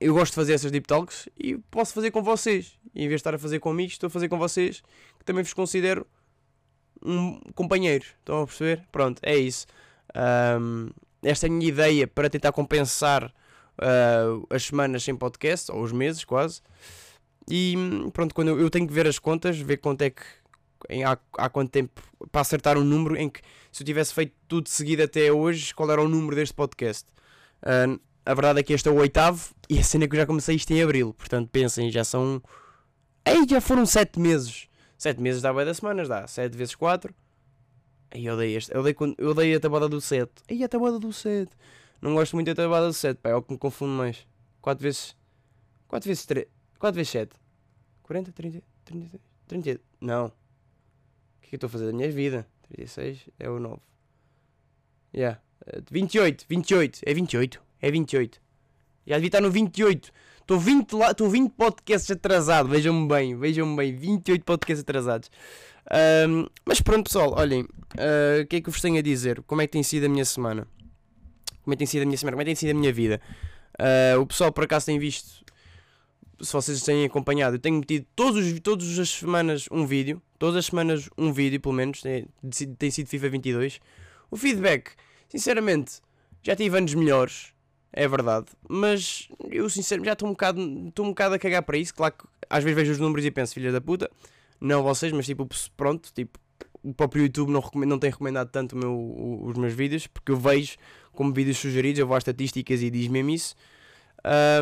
eu 0.00 0.14
gosto 0.14 0.32
de 0.32 0.36
fazer 0.36 0.52
essas 0.52 0.70
deep 0.70 0.86
talks 0.86 1.28
e 1.36 1.56
posso 1.70 1.92
fazer 1.92 2.10
com 2.10 2.22
vocês. 2.22 2.78
Em 2.94 3.08
vez 3.08 3.10
de 3.10 3.14
estar 3.16 3.34
a 3.34 3.38
fazer 3.38 3.58
com 3.58 3.70
amigos, 3.70 3.94
estou 3.94 4.06
a 4.06 4.10
fazer 4.10 4.28
com 4.28 4.38
vocês, 4.38 4.82
que 5.18 5.24
também 5.24 5.42
vos 5.42 5.52
considero 5.52 6.06
um 7.04 7.40
companheiro. 7.54 8.04
Estão 8.20 8.42
a 8.42 8.46
perceber? 8.46 8.84
Pronto, 8.92 9.20
é 9.22 9.36
isso. 9.36 9.66
Um, 10.60 10.90
esta 11.22 11.46
é 11.46 11.48
a 11.48 11.52
minha 11.52 11.68
ideia 11.68 12.06
para 12.06 12.30
tentar 12.30 12.52
compensar 12.52 13.24
uh, 13.24 14.46
as 14.50 14.64
semanas 14.64 15.02
sem 15.02 15.16
podcast, 15.16 15.70
ou 15.72 15.82
os 15.82 15.92
meses 15.92 16.24
quase. 16.24 16.60
E 17.50 17.74
pronto, 18.12 18.34
quando 18.34 18.48
eu, 18.48 18.60
eu 18.60 18.70
tenho 18.70 18.86
que 18.86 18.92
ver 18.92 19.06
as 19.06 19.18
contas, 19.18 19.58
ver 19.58 19.78
quanto 19.78 20.02
é 20.02 20.10
que. 20.10 20.22
Em, 20.88 21.04
há, 21.04 21.18
há 21.36 21.48
quanto 21.48 21.70
tempo 21.70 22.02
para 22.30 22.40
acertar 22.40 22.76
um 22.76 22.84
número 22.84 23.16
em 23.16 23.28
que 23.28 23.40
se 23.72 23.82
eu 23.82 23.86
tivesse 23.86 24.14
feito 24.14 24.34
tudo 24.46 24.68
seguido 24.68 25.02
até 25.02 25.32
hoje, 25.32 25.74
qual 25.74 25.90
era 25.90 26.02
o 26.02 26.08
número 26.08 26.36
deste 26.36 26.54
podcast? 26.54 27.06
Uh, 27.62 28.00
a 28.24 28.34
verdade 28.34 28.60
é 28.60 28.62
que 28.62 28.72
este 28.72 28.88
é 28.88 28.92
o 28.92 28.96
oitavo 28.96 29.54
e 29.70 29.78
a 29.78 29.82
cena 29.82 30.04
é 30.04 30.08
que 30.08 30.14
eu 30.14 30.20
já 30.20 30.26
comecei 30.26 30.56
isto 30.56 30.70
em 30.70 30.82
abril. 30.82 31.14
Portanto, 31.14 31.48
pensem, 31.50 31.90
já 31.90 32.04
são. 32.04 32.42
Ei, 33.24 33.46
já 33.48 33.60
foram 33.60 33.86
sete 33.86 34.20
meses. 34.20 34.68
Sete 34.96 35.20
meses 35.20 35.40
dá 35.40 35.52
bem 35.52 35.64
das 35.64 35.78
semanas, 35.78 36.08
dá. 36.08 36.26
Sete 36.26 36.56
vezes 36.56 36.74
quatro. 36.74 37.14
Aí 38.10 38.26
eu 38.26 38.34
odeio 38.34 38.58
este. 38.58 38.74
Eu 38.74 38.80
odeio, 38.80 38.96
eu 39.18 39.30
odeio 39.30 39.56
a 39.56 39.60
tabada 39.60 39.88
do 39.88 40.00
7. 40.00 40.30
Aí 40.50 40.64
a 40.64 40.68
tabada 40.68 40.98
do 40.98 41.12
7. 41.12 41.50
Não 42.00 42.14
gosto 42.14 42.34
muito 42.36 42.46
da 42.48 42.54
tabada 42.54 42.86
do 42.86 42.92
7, 42.92 43.18
pá. 43.18 43.30
É 43.30 43.34
o 43.34 43.42
que 43.42 43.52
me 43.52 43.58
confunde 43.58 43.92
mais. 43.92 44.26
4 44.60 44.82
vezes. 44.82 45.16
4 45.86 46.08
vezes 46.08 46.26
3. 46.26 46.46
4 46.78 46.96
vezes 46.96 47.10
7. 47.10 47.32
40, 48.02 48.32
30, 48.32 48.62
30, 48.84 49.20
30. 49.46 49.80
Não. 50.00 50.32
Que 51.48 51.56
é 51.56 51.58
que 51.58 51.64
eu 51.64 51.66
estou 51.66 51.68
a 51.68 51.70
fazer 51.70 51.86
da 51.86 51.92
minha 51.92 52.10
vida? 52.10 52.46
36 52.68 53.30
é 53.38 53.48
o 53.48 53.58
9. 53.58 53.80
Yeah. 55.16 55.40
28, 55.90 56.44
28. 56.46 57.00
É 57.06 57.14
28. 57.14 57.62
É 57.80 57.90
28. 57.90 58.40
Já 59.06 59.14
devia 59.14 59.28
estar 59.28 59.40
no 59.40 59.50
28. 59.50 60.12
Estou 60.40 60.58
20, 60.58 60.92
lá, 60.92 61.10
estou 61.10 61.30
20 61.30 61.50
podcasts 61.52 62.10
atrasados. 62.10 62.70
Vejam-me 62.70 63.08
bem, 63.08 63.34
vejam-me 63.34 63.76
bem. 63.76 63.96
28 63.96 64.44
podcasts 64.44 64.82
atrasados. 64.82 65.30
Um, 66.28 66.46
mas 66.66 66.82
pronto, 66.82 67.04
pessoal, 67.04 67.32
olhem. 67.32 67.62
Uh, 67.62 68.42
o 68.42 68.46
que 68.46 68.56
é 68.56 68.60
que 68.60 68.68
eu 68.68 68.72
vos 68.72 68.82
tenho 68.82 68.98
a 68.98 69.02
dizer? 69.02 69.42
Como 69.44 69.62
é 69.62 69.66
que 69.66 69.72
tem 69.72 69.82
sido 69.82 70.04
a 70.04 70.08
minha 70.08 70.26
semana? 70.26 70.68
Como 71.62 71.72
é 71.72 71.76
que 71.76 71.78
tem 71.78 71.86
sido 71.86 72.02
a 72.02 72.04
minha 72.04 72.18
semana? 72.18 72.34
Como 72.34 72.42
é 72.42 72.44
que 72.44 72.48
tem 72.50 72.54
sido 72.56 72.76
a 72.76 72.78
minha 72.78 72.92
vida? 72.92 73.22
Uh, 73.80 74.20
o 74.20 74.26
pessoal 74.26 74.52
por 74.52 74.64
acaso 74.64 74.84
tem 74.84 74.98
visto. 74.98 75.46
Se 76.42 76.52
vocês 76.52 76.82
têm 76.82 77.06
acompanhado, 77.06 77.56
eu 77.56 77.60
tenho 77.60 77.78
metido 77.78 78.06
todos 78.14 78.46
os, 78.46 78.60
todas 78.60 78.98
as 78.98 79.08
semanas 79.08 79.66
um 79.72 79.86
vídeo. 79.86 80.22
Todas 80.38 80.56
as 80.56 80.66
semanas 80.66 81.08
um 81.16 81.32
vídeo, 81.32 81.60
pelo 81.60 81.74
menos. 81.74 82.00
Tem, 82.00 82.26
tem 82.78 82.90
sido 82.90 83.08
FIFA 83.08 83.28
22. 83.30 83.80
O 84.30 84.36
feedback, 84.36 84.92
sinceramente, 85.28 86.00
já 86.42 86.54
tive 86.54 86.76
anos 86.76 86.94
melhores 86.94 87.52
é 87.92 88.06
verdade. 88.06 88.46
Mas 88.68 89.28
eu 89.50 89.68
sinceramente 89.68 90.06
já 90.06 90.12
estou 90.12 90.28
um 90.28 90.32
bocado, 90.32 90.88
estou 90.88 91.06
um 91.06 91.08
bocado 91.10 91.34
a 91.34 91.38
cagar 91.38 91.62
para 91.62 91.76
isso. 91.76 91.94
Claro 91.94 92.14
que 92.16 92.24
às 92.48 92.62
vezes 92.62 92.76
vejo 92.76 92.92
os 92.92 92.98
números 92.98 93.24
e 93.24 93.30
penso, 93.30 93.54
filha 93.54 93.72
da 93.72 93.80
puta, 93.80 94.10
não 94.60 94.82
vocês, 94.82 95.12
mas 95.12 95.26
tipo, 95.26 95.48
pronto, 95.76 96.12
tipo, 96.14 96.38
o 96.82 96.94
próprio 96.94 97.24
YouTube 97.24 97.50
não, 97.50 97.62
não 97.86 97.98
tem 97.98 98.10
recomendado 98.10 98.50
tanto 98.50 98.76
meu, 98.76 99.42
os 99.42 99.56
meus 99.56 99.72
vídeos, 99.72 100.06
porque 100.06 100.32
eu 100.32 100.36
vejo 100.36 100.76
como 101.12 101.32
vídeos 101.32 101.58
sugeridos, 101.58 101.98
eu 101.98 102.06
vou 102.06 102.16
às 102.16 102.20
estatísticas 102.22 102.82
e 102.82 102.90
diz 102.90 103.08
mesmo 103.08 103.30
isso. 103.30 103.54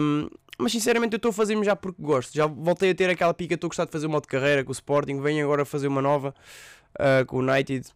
Um, 0.00 0.28
mas 0.58 0.72
sinceramente 0.72 1.14
eu 1.14 1.18
estou 1.18 1.30
a 1.30 1.32
fazer-me 1.32 1.64
já 1.64 1.76
porque 1.76 2.00
gosto. 2.00 2.34
Já 2.34 2.46
voltei 2.46 2.90
a 2.90 2.94
ter 2.94 3.10
aquela 3.10 3.34
pica, 3.34 3.54
estou 3.54 3.68
a 3.68 3.70
gostar 3.70 3.84
de 3.84 3.92
fazer 3.92 4.06
um 4.06 4.10
modo 4.10 4.22
de 4.22 4.28
carreira 4.28 4.64
com 4.64 4.70
o 4.70 4.72
Sporting, 4.72 5.20
venho 5.20 5.44
agora 5.44 5.64
fazer 5.64 5.88
uma 5.88 6.02
nova 6.02 6.34
uh, 6.98 7.26
com 7.26 7.38
o 7.38 7.40
United. 7.40 7.88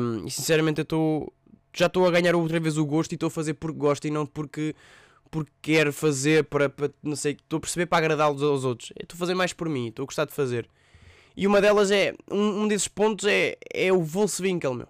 Um, 0.00 0.26
e 0.26 0.30
sinceramente 0.30 0.80
eu 0.80 0.84
estou 0.84 1.32
já 1.76 1.86
estou 1.86 2.06
a 2.06 2.10
ganhar 2.10 2.34
outra 2.34 2.58
vez 2.58 2.78
o 2.78 2.86
gosto 2.86 3.12
e 3.12 3.16
estou 3.16 3.26
a 3.26 3.30
fazer 3.30 3.54
porque 3.54 3.78
gosto 3.78 4.06
e 4.06 4.10
não 4.10 4.24
porque, 4.24 4.74
porque 5.30 5.52
quero 5.60 5.92
fazer 5.92 6.44
para, 6.44 6.70
para 6.70 6.90
não 7.02 7.14
sei, 7.14 7.32
estou 7.32 7.58
a 7.58 7.60
perceber 7.60 7.84
para 7.84 7.98
agradá-los 7.98 8.42
aos 8.42 8.64
outros. 8.64 8.92
Estou 8.98 9.16
a 9.16 9.18
fazer 9.18 9.34
mais 9.34 9.52
por 9.52 9.68
mim, 9.68 9.88
estou 9.88 10.04
a 10.04 10.06
gostar 10.06 10.24
de 10.24 10.32
fazer. 10.32 10.66
E 11.36 11.46
uma 11.46 11.60
delas 11.60 11.90
é, 11.90 12.14
um, 12.30 12.62
um 12.62 12.68
desses 12.68 12.88
pontos 12.88 13.26
é, 13.26 13.58
é 13.74 13.92
o 13.92 14.02
Volkswinkel, 14.02 14.72
meu. 14.72 14.88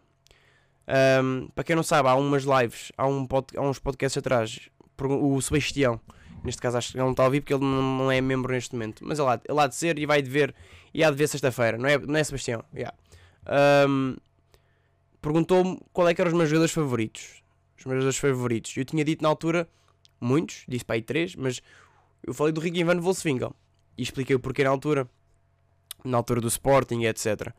Um, 0.88 1.48
para 1.48 1.64
quem 1.64 1.74
não 1.74 1.82
sabe, 1.82 2.08
há 2.08 2.14
umas 2.14 2.44
lives, 2.44 2.92
há, 2.96 3.04
um 3.04 3.26
pod, 3.26 3.48
há 3.56 3.62
uns 3.62 3.80
podcasts 3.80 4.16
atrás, 4.16 4.60
o 5.00 5.40
Sebastião, 5.42 6.00
Neste 6.46 6.62
caso 6.62 6.78
acho 6.78 6.92
que 6.92 6.96
ele 6.96 7.04
não 7.04 7.10
está 7.10 7.24
a 7.24 7.26
ouvir 7.26 7.40
porque 7.40 7.52
ele 7.52 7.64
não, 7.64 8.10
é 8.10 8.20
membro 8.20 8.52
neste 8.52 8.72
momento. 8.74 9.04
Mas 9.04 9.18
ele 9.18 9.28
há, 9.28 9.40
ele 9.46 9.60
há 9.60 9.66
de 9.66 9.74
ser 9.74 9.98
e 9.98 10.06
vai 10.06 10.22
de 10.22 10.30
ver. 10.30 10.54
E 10.94 11.02
há 11.02 11.10
de 11.10 11.16
ver 11.16 11.28
sexta-feira, 11.28 11.76
não 11.76 11.88
é, 11.88 11.98
não 11.98 12.16
é 12.16 12.24
Sebastião? 12.24 12.64
Yeah. 12.72 12.96
Um, 13.86 14.16
Perguntou-me 15.26 15.80
qual 15.92 16.08
é 16.08 16.14
que 16.14 16.20
eram 16.20 16.30
os 16.30 16.36
meus 16.36 16.48
jogadores 16.48 16.72
favoritos. 16.72 17.42
Os 17.76 17.84
meus 17.84 17.96
jogadores 17.96 18.16
favoritos. 18.16 18.76
Eu 18.76 18.84
tinha 18.84 19.04
dito 19.04 19.24
na 19.24 19.28
altura, 19.28 19.68
muitos, 20.20 20.62
disse 20.68 20.84
para 20.84 20.94
aí 20.94 21.02
três, 21.02 21.34
mas 21.34 21.60
eu 22.22 22.32
falei 22.32 22.52
do 22.52 22.60
Ricky 22.60 22.84
Van 22.84 23.00
Volkswinkel. 23.00 23.52
E 23.98 24.04
expliquei 24.04 24.36
o 24.36 24.38
porquê 24.38 24.62
na 24.62 24.70
altura. 24.70 25.10
Na 26.04 26.16
altura 26.16 26.40
do 26.40 26.46
Sporting, 26.46 27.06
etc. 27.06 27.52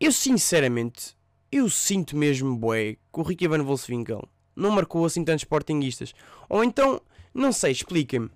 Eu 0.00 0.10
sinceramente, 0.12 1.14
eu 1.50 1.68
sinto 1.68 2.16
mesmo, 2.16 2.56
bué, 2.56 2.94
que 2.94 3.20
o 3.20 3.22
Ricky 3.22 3.46
Van 3.46 3.62
Volkswinkel 3.62 4.26
não 4.56 4.70
marcou 4.70 5.04
assim 5.04 5.22
tantos 5.26 5.42
Sportingistas. 5.42 6.14
Ou 6.48 6.64
então, 6.64 7.02
não 7.34 7.52
sei, 7.52 7.72
expliquem-me. 7.72 8.30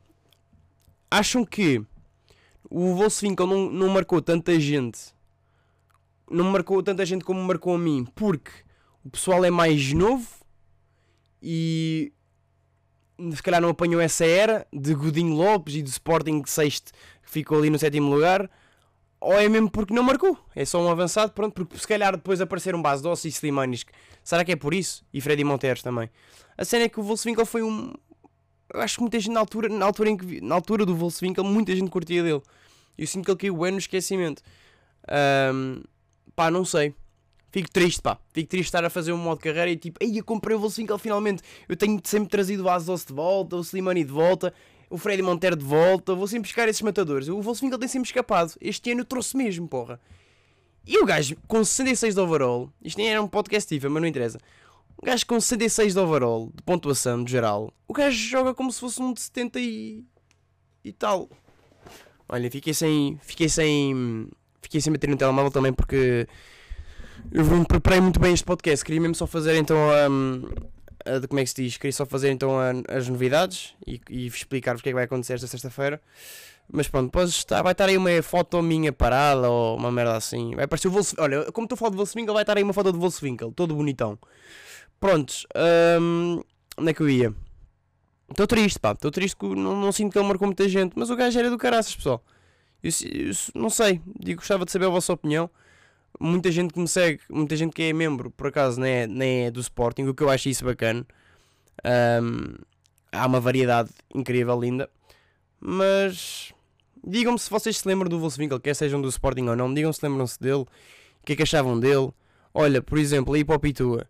Acham 1.10 1.44
que 1.44 1.84
o 2.70 2.94
Volkswinkel 2.94 3.46
não, 3.46 3.70
não 3.70 3.88
marcou 3.88 4.20
tanta 4.20 4.58
gente, 4.58 5.14
não 6.30 6.44
marcou 6.44 6.82
tanta 6.82 7.06
gente 7.06 7.24
como 7.24 7.42
marcou 7.42 7.74
a 7.74 7.78
mim, 7.78 8.06
porque 8.14 8.50
o 9.04 9.10
pessoal 9.10 9.44
é 9.44 9.50
mais 9.50 9.92
novo 9.92 10.26
e 11.40 12.12
se 13.32 13.42
calhar 13.42 13.60
não 13.60 13.70
apanhou 13.70 14.00
essa 14.00 14.24
era 14.24 14.66
de 14.72 14.94
Godinho 14.94 15.34
Lopes 15.34 15.76
e 15.76 15.82
do 15.82 15.88
Sporting 15.88 16.42
sexto 16.46 16.92
que 17.22 17.30
ficou 17.30 17.58
ali 17.58 17.70
no 17.70 17.78
sétimo 17.78 18.12
lugar, 18.12 18.50
ou 19.20 19.34
é 19.34 19.48
mesmo 19.48 19.70
porque 19.70 19.94
não 19.94 20.02
marcou, 20.02 20.38
é 20.54 20.64
só 20.64 20.80
um 20.80 20.90
avançado, 20.90 21.32
pronto, 21.32 21.54
porque 21.54 21.78
se 21.78 21.86
calhar 21.86 22.12
depois 22.12 22.40
apareceram 22.40 22.82
Base 22.82 23.02
Dossi 23.02 23.28
e 23.28 23.30
Slimanis, 23.30 23.84
será 24.22 24.44
que 24.44 24.52
é 24.52 24.56
por 24.56 24.74
isso? 24.74 25.04
E 25.12 25.20
Freddy 25.20 25.44
Monteros 25.44 25.82
também. 25.82 26.10
A 26.56 26.64
cena 26.64 26.84
é 26.84 26.88
que 26.88 27.00
o 27.00 27.02
Volkswinkel 27.02 27.46
foi 27.46 27.62
um, 27.62 27.94
eu 28.72 28.80
acho 28.80 28.96
que 28.96 29.00
muita 29.02 29.18
gente 29.20 29.32
na 29.32 29.40
altura, 29.40 29.68
na 29.68 29.86
altura, 29.86 30.10
em 30.10 30.16
que, 30.16 30.40
na 30.40 30.54
altura 30.54 30.84
do 30.84 30.94
Volkswinkel, 30.94 31.44
muita 31.44 31.74
gente 31.74 31.90
curtia 31.90 32.22
dele. 32.22 32.42
Eu 32.96 33.06
sinto 33.06 33.24
que 33.24 33.30
ele 33.30 33.38
caiu 33.38 33.56
bem 33.56 33.72
no 33.72 33.78
esquecimento. 33.78 34.42
Um, 35.54 35.82
pá, 36.34 36.50
não 36.50 36.64
sei. 36.64 36.94
Fico 37.50 37.70
triste, 37.70 38.02
pá. 38.02 38.18
Fico 38.32 38.48
triste 38.48 38.66
estar 38.66 38.84
a 38.84 38.90
fazer 38.90 39.12
um 39.12 39.18
modo 39.18 39.38
de 39.38 39.44
carreira 39.44 39.70
e 39.70 39.76
tipo, 39.76 40.02
ei, 40.02 40.18
eu 40.18 40.24
comprei 40.24 40.56
o 40.56 40.60
Volkswinkel 40.60 40.98
finalmente. 40.98 41.42
Eu 41.68 41.76
tenho 41.76 42.00
sempre 42.04 42.28
trazido 42.28 42.64
o 42.64 42.68
Azos 42.68 43.04
de 43.04 43.12
volta, 43.12 43.56
o 43.56 43.60
Slimani 43.60 44.04
de 44.04 44.12
volta, 44.12 44.52
o 44.90 44.98
Freddy 44.98 45.22
Montero 45.22 45.56
de 45.56 45.64
volta. 45.64 46.14
Vou 46.14 46.26
sempre 46.26 46.48
buscar 46.48 46.68
esses 46.68 46.82
matadores. 46.82 47.28
O 47.28 47.40
Volkswinkel 47.40 47.78
tem 47.78 47.88
sempre 47.88 48.08
escapado. 48.08 48.52
Este 48.60 48.90
ano 48.90 49.02
eu 49.02 49.04
trouxe 49.04 49.36
mesmo, 49.36 49.68
porra. 49.68 50.00
E 50.86 50.98
o 50.98 51.04
gajo 51.04 51.36
com 51.48 51.64
66 51.64 52.14
de 52.14 52.20
overall, 52.20 52.70
isto 52.82 52.98
nem 52.98 53.10
era 53.10 53.20
um 53.20 53.26
podcast 53.26 53.68
FIFA, 53.68 53.90
mas 53.90 54.02
não 54.02 54.08
interessa. 54.08 54.38
Um 55.02 55.06
gajo 55.06 55.26
com 55.26 55.38
66 55.38 55.92
de 55.92 56.00
overall, 56.00 56.50
de 56.54 56.62
pontuação, 56.62 57.22
de 57.22 57.30
geral, 57.30 57.72
o 57.86 57.92
gajo 57.92 58.16
joga 58.16 58.54
como 58.54 58.72
se 58.72 58.80
fosse 58.80 59.00
um 59.00 59.12
de 59.12 59.20
70 59.20 59.60
e, 59.60 60.04
e 60.84 60.92
tal. 60.92 61.28
Olha, 62.28 62.50
fiquei 62.50 62.74
sem. 62.74 63.18
Fiquei 63.22 63.48
sem. 63.48 64.28
Fiquei 64.60 64.80
sem 64.80 64.92
bater 64.92 65.08
no 65.08 65.16
telemóvel 65.16 65.50
também 65.50 65.72
porque 65.72 66.26
eu 67.30 67.44
me 67.44 67.64
preparei 67.64 68.00
muito 68.00 68.18
bem 68.18 68.32
este 68.32 68.44
podcast. 68.44 68.84
Queria 68.84 69.00
mesmo 69.00 69.14
só 69.14 69.26
fazer 69.26 69.56
então 69.56 69.78
a. 69.90 70.06
a, 71.10 71.28
como 71.28 71.38
é 71.38 71.44
que 71.44 71.50
se 71.50 71.62
diz? 71.62 71.76
Queria 71.76 71.92
só 71.92 72.04
fazer 72.04 72.30
então 72.30 72.58
a, 72.58 72.72
as 72.88 73.08
novidades 73.08 73.74
e, 73.86 74.00
e 74.10 74.26
explicar-vos 74.26 74.80
o 74.80 74.82
que 74.82 74.88
é 74.88 74.92
que 74.92 74.96
vai 74.96 75.04
acontecer 75.04 75.34
esta 75.34 75.46
sexta-feira. 75.46 76.00
Mas 76.68 76.88
pronto, 76.88 77.06
depois 77.06 77.30
está, 77.30 77.62
vai 77.62 77.72
estar 77.72 77.88
aí 77.88 77.96
uma 77.96 78.20
foto 78.22 78.60
minha 78.60 78.92
parada 78.92 79.48
ou 79.48 79.76
uma 79.76 79.92
merda 79.92 80.16
assim. 80.16 80.52
Vai 80.56 80.64
aparecer 80.64 80.88
o 80.88 80.90
Volkswinkel. 80.90 81.24
Olha, 81.24 81.52
como 81.52 81.66
estou 81.66 81.76
a 81.76 81.78
falar 81.78 81.90
de 81.90 81.96
Volkswinkel, 81.96 82.34
vai 82.34 82.42
estar 82.42 82.56
aí 82.56 82.62
uma 82.62 82.72
foto 82.72 82.92
de 82.92 82.98
Volkswinkel, 82.98 83.52
todo 83.52 83.74
bonitão. 83.74 84.18
Prontos, 85.06 85.46
onde 86.76 86.90
é 86.90 86.92
que 86.92 87.00
eu 87.00 87.08
ia? 87.08 87.32
Estou 88.28 88.44
triste, 88.44 88.80
pá. 88.80 88.90
Estou 88.90 89.12
triste 89.12 89.36
que 89.36 89.46
não, 89.46 89.80
não 89.80 89.92
sinto 89.92 90.10
que 90.10 90.18
ele 90.18 90.26
marcou 90.26 90.48
muita 90.48 90.68
gente. 90.68 90.94
Mas 90.96 91.10
o 91.10 91.14
gajo 91.14 91.38
era 91.38 91.48
do 91.48 91.56
caraças, 91.56 91.94
pessoal. 91.94 92.20
Eu, 92.82 92.90
eu, 93.04 93.32
não 93.54 93.70
sei. 93.70 94.00
Digo, 94.18 94.40
gostava 94.40 94.64
de 94.64 94.72
saber 94.72 94.86
a 94.86 94.88
vossa 94.88 95.12
opinião. 95.12 95.48
Muita 96.18 96.50
gente 96.50 96.74
que 96.74 96.80
me 96.80 96.88
segue, 96.88 97.20
muita 97.30 97.54
gente 97.54 97.72
que 97.72 97.84
é 97.84 97.92
membro, 97.92 98.32
por 98.32 98.48
acaso, 98.48 98.80
nem 98.80 98.92
é, 98.92 99.06
nem 99.06 99.46
é 99.46 99.50
do 99.52 99.60
Sporting. 99.60 100.08
O 100.08 100.14
que 100.14 100.24
eu 100.24 100.28
acho 100.28 100.48
isso 100.48 100.64
bacana. 100.64 101.06
Um, 102.20 102.56
há 103.12 103.26
uma 103.26 103.38
variedade 103.38 103.90
incrível, 104.12 104.60
linda. 104.60 104.90
Mas 105.60 106.52
digam-me 107.06 107.38
se 107.38 107.48
vocês 107.48 107.78
se 107.78 107.86
lembram 107.86 108.08
do 108.08 108.18
Volkswinkel, 108.18 108.58
quer 108.58 108.74
sejam 108.74 109.00
do 109.00 109.08
Sporting 109.08 109.46
ou 109.46 109.54
não. 109.54 109.72
Digam 109.72 109.92
se 109.92 110.04
lembram-se 110.04 110.40
dele. 110.40 110.62
O 111.22 111.24
que 111.24 111.34
é 111.34 111.36
que 111.36 111.44
achavam 111.44 111.78
dele. 111.78 112.10
Olha, 112.52 112.82
por 112.82 112.98
exemplo, 112.98 113.34
aí 113.34 113.44
para. 113.44 114.08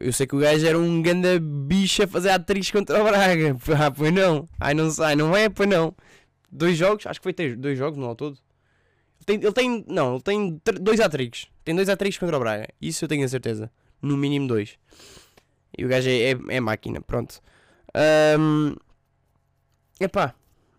Eu 0.00 0.12
sei 0.12 0.26
que 0.26 0.34
o 0.34 0.38
gajo 0.38 0.66
era 0.66 0.78
um 0.78 1.02
ganda 1.02 1.38
bicho 1.40 2.02
a 2.02 2.06
fazer 2.06 2.30
atriz 2.30 2.70
contra 2.70 3.00
o 3.00 3.04
Braga. 3.04 3.56
Ah, 3.78 3.90
pois 3.90 4.12
não. 4.12 4.48
Ai, 4.60 4.74
não 4.74 4.90
sai, 4.90 5.16
não 5.16 5.36
é, 5.36 5.48
pois 5.48 5.68
não. 5.68 5.94
Dois 6.50 6.76
jogos, 6.76 7.06
acho 7.06 7.20
que 7.20 7.24
foi 7.24 7.32
três, 7.32 7.56
dois 7.56 7.76
jogos 7.76 7.98
no 7.98 8.06
ao 8.06 8.14
todo. 8.14 8.38
Ele 9.26 9.26
tem, 9.26 9.36
ele 9.36 9.52
tem 9.52 9.84
não, 9.88 10.14
ele 10.14 10.22
tem 10.22 10.60
dois 10.80 11.00
atrix. 11.00 11.46
Tem 11.64 11.74
dois 11.74 11.88
atrix 11.88 12.18
contra 12.18 12.36
o 12.36 12.40
Braga. 12.40 12.68
Isso 12.80 13.04
eu 13.04 13.08
tenho 13.08 13.24
a 13.24 13.28
certeza. 13.28 13.70
No 14.00 14.16
mínimo 14.16 14.46
dois. 14.46 14.78
E 15.76 15.84
o 15.84 15.88
gajo 15.88 16.08
é, 16.08 16.32
é, 16.32 16.36
é 16.48 16.60
máquina, 16.60 17.00
pronto. 17.00 17.40
Um, 18.38 18.74
epá, 20.00 20.34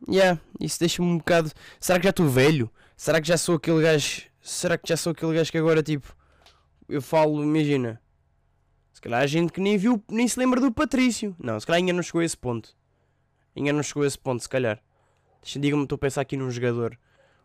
yeah, 0.09 0.39
isso 0.59 0.79
deixa-me 0.79 1.07
um 1.07 1.17
bocado. 1.17 1.51
Será 1.79 1.99
que 1.99 2.05
já 2.05 2.11
estou 2.11 2.27
velho? 2.29 2.69
Será 2.95 3.19
que 3.19 3.27
já 3.27 3.37
sou 3.37 3.55
aquele 3.55 3.81
gajo? 3.81 4.23
Será 4.41 4.77
que 4.77 4.87
já 4.87 4.95
sou 4.95 5.11
aquele 5.11 5.33
gajo 5.33 5.51
que 5.51 5.57
agora 5.57 5.81
tipo. 5.81 6.15
Eu 6.87 7.01
falo, 7.01 7.41
imagina 7.41 7.99
se 8.95 9.01
calhar 9.01 9.21
a 9.21 9.27
gente 9.27 9.51
que 9.51 9.59
nem 9.59 9.77
viu, 9.77 10.01
nem 10.09 10.25
se 10.25 10.39
lembra 10.39 10.61
do 10.61 10.71
Patrício. 10.71 11.35
Não, 11.37 11.59
se 11.59 11.67
calhar 11.67 11.79
ainda 11.79 11.91
não 11.91 12.01
chegou 12.01 12.21
a 12.21 12.23
esse 12.23 12.37
ponto. 12.37 12.73
Ainda 13.53 13.73
não 13.73 13.83
chegou 13.83 14.03
a 14.03 14.07
esse 14.07 14.17
ponto, 14.17 14.41
se 14.41 14.47
calhar. 14.47 14.81
Diga-me, 15.43 15.83
estou 15.83 15.97
a 15.97 15.99
pensar 15.99 16.21
aqui 16.21 16.37
num 16.37 16.49
jogador. 16.49 16.97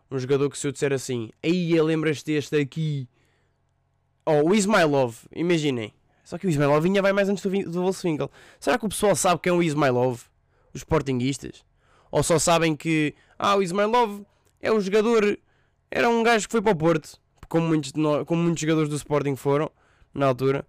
Um 0.09 0.17
jogador 0.17 0.49
que 0.49 0.57
se 0.57 0.65
eu 0.65 0.71
disser 0.71 0.93
assim, 0.93 1.29
aí 1.43 1.79
lembras-te 1.81 2.31
deste 2.31 2.55
aqui. 2.55 3.05
Oh, 4.25 4.49
o 4.49 4.55
Ismailov, 4.55 5.25
imaginem. 5.35 5.93
Só 6.23 6.37
que 6.37 6.47
o 6.47 6.49
Ismailov 6.49 6.83
vinha 6.83 7.01
vai 7.01 7.11
mais 7.11 7.27
antes 7.27 7.43
do, 7.43 7.49
do 7.69 7.81
Volkswinkel. 7.81 8.31
Será 8.57 8.79
que 8.79 8.85
o 8.85 8.89
pessoal 8.89 9.13
sabe 9.13 9.41
quem 9.41 9.51
é 9.51 9.53
o 9.53 9.61
Ismailov? 9.61 10.21
Os 10.73 10.79
Sportinguistas? 10.79 11.65
Ou 12.09 12.23
só 12.23 12.39
sabem 12.39 12.77
que, 12.77 13.13
ah, 13.37 13.57
o 13.57 13.61
Ismailov 13.61 14.21
é 14.61 14.71
o 14.71 14.79
jogador, 14.79 15.37
era 15.91 16.07
um 16.07 16.23
gajo 16.23 16.47
que 16.47 16.51
foi 16.53 16.61
para 16.61 16.71
o 16.71 16.77
Porto, 16.77 17.19
como 17.49 17.67
muitos, 17.67 17.91
como 18.25 18.41
muitos 18.41 18.61
jogadores 18.61 18.89
do 18.89 18.95
Sporting 18.95 19.35
foram, 19.35 19.69
na 20.13 20.27
altura. 20.27 20.65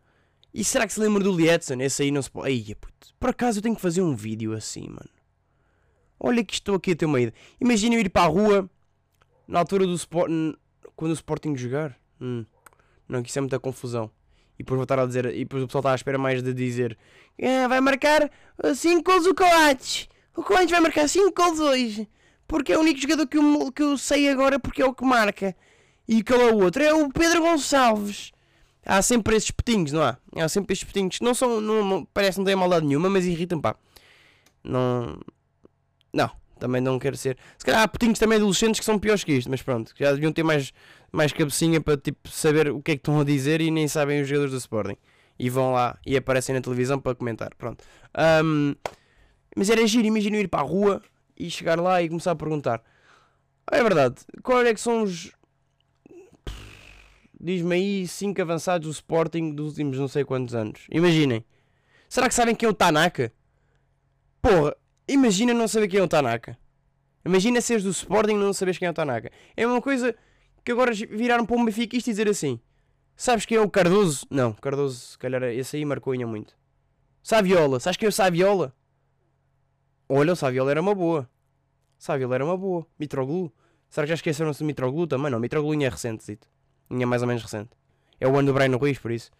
E 0.54 0.62
será 0.62 0.86
que 0.86 0.92
se 0.92 1.00
lembra 1.00 1.22
do 1.22 1.34
Lietzen? 1.34 1.80
Esse 1.80 2.02
aí 2.02 2.10
não 2.10 2.20
se 2.20 2.30
pode. 2.30 2.74
Puto. 2.74 3.14
Por 3.18 3.30
acaso 3.30 3.58
eu 3.58 3.62
tenho 3.62 3.74
que 3.74 3.80
fazer 3.80 4.02
um 4.02 4.14
vídeo 4.14 4.52
assim, 4.52 4.86
mano. 4.86 5.08
Olha 6.20 6.44
que 6.44 6.54
estou 6.54 6.76
aqui 6.76 6.92
a 6.92 6.96
ter 6.96 7.06
uma 7.06 7.20
ideia. 7.20 7.34
Imagina 7.60 7.94
eu 7.94 8.00
ir 8.00 8.08
para 8.08 8.22
a 8.22 8.28
rua 8.28 8.70
na 9.48 9.58
altura 9.58 9.86
do 9.86 9.94
Sporting. 9.94 10.54
Quando 10.94 11.10
o 11.10 11.14
Sporting 11.14 11.56
jogar. 11.56 11.96
Hum. 12.20 12.44
Não, 13.08 13.22
que 13.22 13.30
isso 13.30 13.38
é 13.38 13.42
muita 13.42 13.58
confusão. 13.58 14.10
E 14.58 14.62
depois 14.62 14.76
voltar 14.76 14.98
a 14.98 15.06
dizer. 15.06 15.26
E 15.34 15.40
depois 15.40 15.62
o 15.62 15.66
pessoal 15.66 15.80
está 15.80 15.92
à 15.92 15.94
espera 15.94 16.18
mais 16.18 16.42
de 16.42 16.52
dizer. 16.52 16.96
Ah, 17.42 17.66
vai 17.68 17.80
marcar 17.80 18.30
5 18.74 19.02
gols 19.02 19.26
o 19.26 19.34
Coates. 19.34 20.08
O 20.36 20.42
Coates 20.42 20.70
vai 20.70 20.80
marcar 20.80 21.08
5 21.08 21.32
gols 21.34 21.58
hoje. 21.60 22.08
Porque 22.46 22.72
é 22.72 22.76
o 22.76 22.80
único 22.80 23.00
jogador 23.00 23.26
que 23.26 23.38
eu, 23.38 23.72
que 23.72 23.82
eu 23.82 23.96
sei 23.96 24.28
agora 24.28 24.58
porque 24.58 24.82
é 24.82 24.86
o 24.86 24.94
que 24.94 25.04
marca. 25.04 25.56
E 26.06 26.22
qual 26.22 26.40
é 26.40 26.52
o 26.52 26.58
outro? 26.62 26.82
É 26.82 26.92
o 26.92 27.08
Pedro 27.08 27.40
Gonçalves. 27.40 28.32
Há 28.84 29.00
sempre 29.00 29.36
esses 29.36 29.50
petinhos, 29.50 29.92
não 29.92 30.02
há? 30.02 30.18
Há 30.36 30.48
sempre 30.48 30.72
esses 30.72 30.84
petinhos 30.84 31.18
que 31.18 31.24
não 31.24 31.34
são. 31.34 31.60
Não, 31.60 31.84
não, 31.84 32.04
parece 32.06 32.32
que 32.32 32.38
não 32.38 32.46
têm 32.46 32.56
maldade 32.56 32.86
nenhuma, 32.86 33.08
mas 33.08 33.24
irritam, 33.24 33.60
pá. 33.60 33.76
Não. 34.64 35.20
Não, 36.12 36.30
também 36.58 36.80
não 36.80 36.98
quero 36.98 37.16
ser. 37.16 37.38
Se 37.56 37.64
calhar 37.64 37.82
há 37.82 37.88
petinhos 37.88 38.18
também 38.18 38.36
adolescentes 38.36 38.80
que 38.80 38.84
são 38.84 38.98
piores 38.98 39.24
que 39.24 39.32
isto, 39.32 39.50
mas 39.50 39.62
pronto, 39.62 39.92
já 39.96 40.12
deviam 40.12 40.32
ter 40.32 40.42
mais, 40.42 40.72
mais 41.10 41.32
cabecinha 41.32 41.80
para 41.80 41.96
tipo, 41.96 42.28
saber 42.28 42.70
o 42.70 42.82
que 42.82 42.92
é 42.92 42.94
que 42.94 43.00
estão 43.00 43.20
a 43.20 43.24
dizer 43.24 43.60
e 43.60 43.70
nem 43.70 43.88
sabem 43.88 44.20
os 44.20 44.28
jogadores 44.28 44.52
do 44.52 44.58
Sporting. 44.58 44.96
E 45.38 45.48
vão 45.48 45.72
lá 45.72 45.98
e 46.06 46.16
aparecem 46.16 46.54
na 46.54 46.60
televisão 46.60 47.00
para 47.00 47.14
comentar. 47.14 47.54
Pronto. 47.56 47.82
Um, 48.44 48.74
mas 49.56 49.70
era 49.70 49.86
giro, 49.86 50.06
imagina 50.06 50.36
ir 50.36 50.48
para 50.48 50.60
a 50.60 50.64
rua 50.64 51.02
e 51.38 51.50
chegar 51.50 51.78
lá 51.80 52.02
e 52.02 52.08
começar 52.08 52.32
a 52.32 52.36
perguntar. 52.36 52.82
Ah, 53.66 53.76
é 53.76 53.82
verdade, 53.82 54.16
qual 54.42 54.60
é 54.62 54.74
que 54.74 54.80
são 54.80 55.02
os, 55.02 55.32
Diz-me 57.42 57.74
aí 57.74 58.06
5 58.06 58.40
avançados 58.40 58.86
do 58.86 58.92
Sporting 58.92 59.52
dos 59.52 59.70
últimos 59.70 59.98
não 59.98 60.06
sei 60.06 60.24
quantos 60.24 60.54
anos. 60.54 60.86
Imaginem. 60.88 61.44
Será 62.08 62.28
que 62.28 62.34
sabem 62.36 62.54
quem 62.54 62.68
é 62.68 62.70
o 62.70 62.74
Tanaka? 62.74 63.32
Porra, 64.40 64.76
imagina 65.08 65.52
não 65.52 65.66
saber 65.66 65.88
quem 65.88 65.98
é 65.98 66.02
o 66.04 66.06
Tanaka. 66.06 66.56
Imagina 67.24 67.60
seres 67.60 67.82
do 67.82 67.90
Sporting 67.90 68.34
e 68.34 68.38
não 68.38 68.52
saberes 68.52 68.78
quem 68.78 68.86
é 68.86 68.92
o 68.92 68.94
Tanaka. 68.94 69.32
É 69.56 69.66
uma 69.66 69.82
coisa 69.82 70.14
que 70.64 70.70
agora 70.70 70.92
viraram 70.94 71.44
para 71.44 71.56
um 71.56 71.64
Benfica 71.64 71.96
e 71.96 72.00
dizer 72.00 72.28
assim. 72.28 72.60
Sabes 73.16 73.44
quem 73.44 73.56
é 73.56 73.60
o 73.60 73.68
Cardoso? 73.68 74.24
Não, 74.30 74.52
Cardoso, 74.52 75.00
se 75.00 75.18
calhar 75.18 75.42
esse 75.42 75.76
aí 75.76 75.84
marcou 75.84 76.12
ainda 76.12 76.28
muito. 76.28 76.56
Saviola, 77.24 77.80
sabes 77.80 77.96
quem 77.96 78.06
é 78.06 78.08
o 78.08 78.12
Saviola? 78.12 78.72
Olha, 80.08 80.32
o 80.32 80.36
Saviola 80.36 80.70
era 80.70 80.80
uma 80.80 80.94
boa. 80.94 81.28
Saviola 81.98 82.36
era 82.36 82.44
uma 82.44 82.56
boa. 82.56 82.86
Mitroglou. 82.96 83.52
Será 83.90 84.06
que 84.06 84.10
já 84.10 84.14
esqueceram-se 84.14 84.60
do 84.60 84.64
Mitroglou 84.64 85.08
também? 85.08 85.30
Não, 85.30 85.40
Mitroglou 85.40 85.74
é 85.74 85.88
recente, 85.88 86.24
zito 86.24 86.51
é 87.00 87.06
mais 87.06 87.22
ou 87.22 87.28
menos 87.28 87.42
recente. 87.42 87.70
É 88.20 88.28
o 88.28 88.36
ano 88.36 88.52
do 88.52 88.54
Brian 88.54 88.76
Ruiz, 88.76 88.98
por 88.98 89.10
isso. 89.10 89.30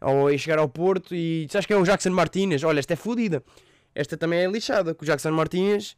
Ou 0.00 0.36
chegar 0.36 0.58
ao 0.58 0.68
Porto 0.68 1.14
e. 1.14 1.46
Sabes 1.50 1.66
que 1.66 1.72
é 1.72 1.76
o 1.76 1.84
Jackson 1.84 2.10
Martinez? 2.10 2.62
Olha, 2.64 2.78
esta 2.78 2.94
é 2.94 2.96
fodida. 2.96 3.42
esta 3.94 4.16
também 4.16 4.40
é 4.40 4.46
lixada, 4.46 4.94
que 4.94 5.02
o 5.02 5.06
Jackson 5.06 5.30
Martínez, 5.30 5.96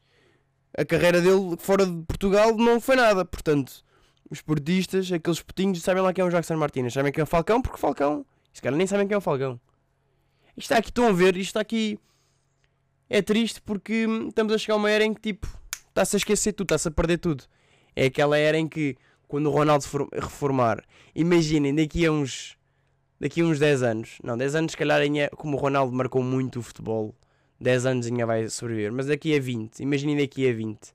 a 0.76 0.84
carreira 0.84 1.20
dele 1.20 1.56
fora 1.58 1.84
de 1.84 2.02
Portugal 2.02 2.56
não 2.56 2.80
foi 2.80 2.96
nada. 2.96 3.24
Portanto, 3.24 3.84
os 4.30 4.40
portistas, 4.40 5.10
aqueles 5.10 5.42
putinhos, 5.42 5.82
sabem 5.82 6.02
lá 6.02 6.12
quem 6.12 6.22
é 6.22 6.26
o 6.26 6.30
Jackson 6.30 6.56
Martínez. 6.56 6.92
Sabem 6.92 7.12
quem 7.12 7.20
é 7.20 7.24
o 7.24 7.26
Falcão, 7.26 7.60
porque 7.60 7.78
Falcão. 7.78 8.24
Esse 8.52 8.62
cara 8.62 8.76
nem 8.76 8.86
sabem 8.86 9.06
quem 9.06 9.14
é 9.14 9.18
o 9.18 9.20
Falcão. 9.20 9.60
Isto 10.56 10.72
está 10.72 10.78
aqui, 10.78 10.88
estão 10.88 11.06
a 11.06 11.12
ver, 11.12 11.36
isto 11.36 11.50
está 11.50 11.60
aqui. 11.60 11.98
É 13.08 13.22
triste 13.22 13.60
porque 13.62 14.06
estamos 14.28 14.52
a 14.52 14.58
chegar 14.58 14.74
a 14.74 14.76
uma 14.76 14.90
era 14.90 15.04
em 15.04 15.14
que 15.14 15.20
tipo, 15.20 15.48
está-se 15.88 16.16
a 16.16 16.18
esquecer 16.18 16.52
tudo, 16.52 16.66
está-se 16.66 16.88
a 16.88 16.90
perder 16.90 17.18
tudo. 17.18 17.44
É 17.96 18.06
aquela 18.06 18.36
era 18.36 18.58
em 18.58 18.68
que, 18.68 18.96
quando 19.28 19.46
o 19.46 19.50
Ronaldo 19.50 19.84
reformar, 20.12 20.82
imaginem, 21.14 21.74
daqui 21.74 22.04
a 22.06 22.12
uns. 22.12 22.56
Daqui 23.20 23.40
a 23.40 23.44
uns 23.44 23.58
10 23.58 23.82
anos, 23.82 24.18
não, 24.22 24.38
10 24.38 24.54
anos, 24.54 24.72
se 24.72 24.76
calhar, 24.76 25.00
ainda, 25.00 25.28
como 25.30 25.56
o 25.56 25.60
Ronaldo 25.60 25.92
marcou 25.92 26.22
muito 26.22 26.60
o 26.60 26.62
futebol, 26.62 27.14
10 27.60 27.86
anos 27.86 28.06
ainda 28.06 28.24
vai 28.24 28.48
sobreviver, 28.48 28.92
mas 28.92 29.06
daqui 29.06 29.36
a 29.36 29.40
20, 29.40 29.80
imaginem 29.80 30.16
daqui 30.16 30.48
a 30.48 30.52
20 30.52 30.94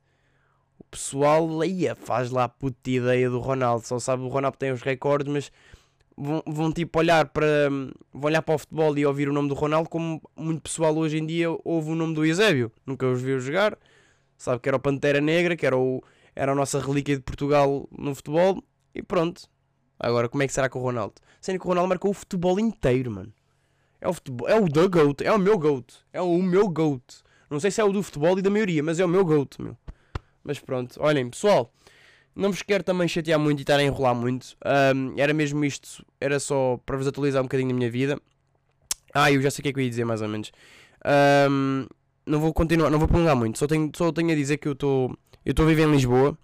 o 0.79 0.83
pessoal 0.91 1.61
aí 1.61 1.83
faz 1.95 2.29
lá 2.29 2.47
puta 2.47 2.89
ideia 2.89 3.29
do 3.29 3.39
Ronaldo. 3.39 3.85
Só 3.85 3.99
sabe 3.99 4.23
o 4.23 4.27
Ronaldo 4.27 4.57
tem 4.57 4.71
os 4.71 4.81
recordes, 4.81 5.31
mas 5.31 5.51
vão, 6.15 6.43
vão 6.45 6.71
tipo 6.71 6.99
olhar 6.99 7.27
para 7.29 7.69
vão 8.13 8.23
olhar 8.29 8.41
para 8.41 8.55
o 8.55 8.57
futebol 8.57 8.97
e 8.97 9.05
ouvir 9.05 9.29
o 9.29 9.33
nome 9.33 9.49
do 9.49 9.55
Ronaldo 9.55 9.89
como 9.89 10.21
muito 10.35 10.61
pessoal 10.61 10.95
hoje 10.95 11.17
em 11.17 11.25
dia 11.25 11.47
ouve 11.63 11.91
o 11.91 11.95
nome 11.95 12.13
do 12.13 12.25
Eusébio. 12.25 12.71
Nunca 12.85 13.07
os 13.07 13.21
viu 13.21 13.39
jogar. 13.39 13.77
Sabe 14.37 14.59
que 14.59 14.69
era 14.69 14.77
o 14.77 14.79
Pantera 14.79 15.21
Negra, 15.21 15.55
que 15.55 15.65
era, 15.65 15.77
o, 15.77 16.03
era 16.35 16.51
a 16.51 16.55
nossa 16.55 16.79
relíquia 16.79 17.15
de 17.15 17.21
Portugal 17.21 17.87
no 17.91 18.13
futebol. 18.15 18.63
E 18.93 19.01
pronto. 19.01 19.49
Agora, 19.99 20.27
como 20.27 20.43
é 20.43 20.47
que 20.47 20.53
será 20.53 20.69
com 20.69 20.79
o 20.79 20.81
Ronaldo? 20.81 21.15
Sendo 21.39 21.59
que 21.59 21.65
o 21.65 21.69
Ronaldo 21.69 21.89
marcou 21.89 22.11
o 22.11 22.13
futebol 22.13 22.59
inteiro, 22.59 23.11
mano. 23.11 23.33
É 24.01 24.07
o 24.07 24.13
futebol, 24.13 24.49
é 24.49 24.59
o 24.59 24.67
da 24.67 24.85
GOAT, 24.85 25.21
é 25.23 25.31
o 25.31 25.39
meu 25.39 25.57
GOAT. 25.57 25.93
É 26.11 26.21
o 26.21 26.41
meu 26.41 26.67
GOAT. 26.67 27.23
Não 27.49 27.59
sei 27.59 27.71
se 27.71 27.79
é 27.79 27.83
o 27.83 27.91
do 27.91 28.03
futebol 28.03 28.37
e 28.37 28.41
da 28.41 28.49
maioria, 28.49 28.83
mas 28.83 28.99
é 28.99 29.05
o 29.05 29.07
meu 29.07 29.23
GOAT, 29.23 29.61
meu. 29.61 29.77
Mas 30.43 30.59
pronto, 30.59 30.97
olhem, 30.99 31.29
pessoal, 31.29 31.71
não 32.35 32.51
vos 32.51 32.61
quero 32.61 32.83
também 32.83 33.07
chatear 33.07 33.39
muito 33.39 33.59
e 33.59 33.61
estar 33.61 33.79
a 33.79 33.83
enrolar 33.83 34.15
muito. 34.15 34.57
Um, 34.95 35.13
era 35.17 35.33
mesmo 35.33 35.63
isto, 35.63 36.05
era 36.19 36.39
só 36.39 36.79
para 36.85 36.97
vos 36.97 37.07
atualizar 37.07 37.41
um 37.41 37.45
bocadinho 37.45 37.69
da 37.69 37.75
minha 37.75 37.89
vida. 37.89 38.19
Ah, 39.13 39.31
eu 39.31 39.41
já 39.41 39.51
sei 39.51 39.61
o 39.61 39.63
que 39.63 39.69
é 39.69 39.73
que 39.73 39.79
eu 39.79 39.83
ia 39.83 39.89
dizer 39.89 40.03
mais 40.03 40.21
ou 40.21 40.27
menos. 40.27 40.51
Um, 41.49 41.85
não 42.25 42.39
vou 42.39 42.53
continuar, 42.53 42.89
não 42.89 42.99
vou 42.99 43.07
prolongar 43.07 43.35
muito, 43.35 43.59
só 43.59 43.67
tenho, 43.67 43.91
só 43.95 44.11
tenho 44.11 44.31
a 44.31 44.35
dizer 44.35 44.57
que 44.57 44.67
eu 44.67 44.73
estou 44.73 45.15
eu 45.45 45.51
estou 45.51 45.65
a 45.65 45.69
viver 45.69 45.87
em 45.87 45.91
Lisboa. 45.91 46.37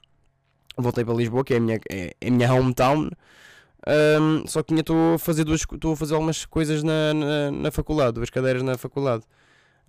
Voltei 0.77 1.03
para 1.03 1.13
Lisboa, 1.13 1.43
que 1.43 1.53
é 1.53 1.57
a 1.57 1.59
minha, 1.59 1.79
é, 1.91 2.15
é 2.19 2.27
a 2.27 2.31
minha 2.31 2.53
hometown. 2.53 3.09
Um, 3.87 4.45
só 4.45 4.61
que 4.61 4.73
estou 4.73 5.15
a 5.15 5.19
fazer 5.19 5.43
duas 5.43 5.61
estou 5.61 5.93
a 5.93 5.95
fazer 5.95 6.13
algumas 6.13 6.45
coisas 6.45 6.83
na, 6.83 7.13
na, 7.13 7.51
na, 7.51 7.71
faculdade, 7.71 8.13
duas 8.13 8.29
cadeiras 8.29 8.61
na 8.61 8.77
faculdade. 8.77 9.23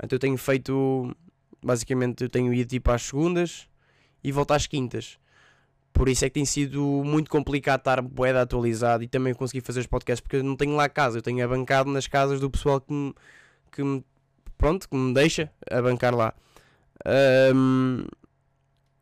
Então 0.02 0.16
eu 0.16 0.20
tenho 0.20 0.38
feito 0.38 1.14
basicamente 1.62 2.24
eu 2.24 2.28
tenho 2.28 2.52
ido 2.54 2.68
tipo 2.68 2.90
às 2.90 3.02
segundas 3.02 3.68
e 4.22 4.32
volto 4.32 4.52
às 4.52 4.66
quintas. 4.66 5.18
Por 5.92 6.08
isso 6.08 6.24
é 6.24 6.28
que 6.28 6.34
tem 6.34 6.44
sido 6.44 7.02
muito 7.04 7.28
complicado 7.28 7.80
estar 7.80 8.00
boeda 8.00 8.42
atualizado 8.42 9.02
e 9.02 9.08
também 9.08 9.34
conseguir 9.34 9.60
fazer 9.60 9.80
os 9.80 9.86
podcasts 9.86 10.20
porque 10.20 10.36
eu 10.36 10.44
não 10.44 10.56
tenho 10.56 10.76
lá 10.76 10.88
casa, 10.88 11.18
eu 11.18 11.22
tenho 11.22 11.44
abancado 11.44 11.90
nas 11.90 12.06
casas 12.06 12.40
do 12.40 12.48
pessoal 12.48 12.80
que 12.80 12.92
me, 12.92 13.12
que 13.72 13.82
me, 13.82 14.04
pronto, 14.56 14.88
que 14.88 14.96
me 14.96 15.12
deixa 15.12 15.50
abancar 15.70 16.14
lá. 16.14 16.32
Um, 17.54 18.04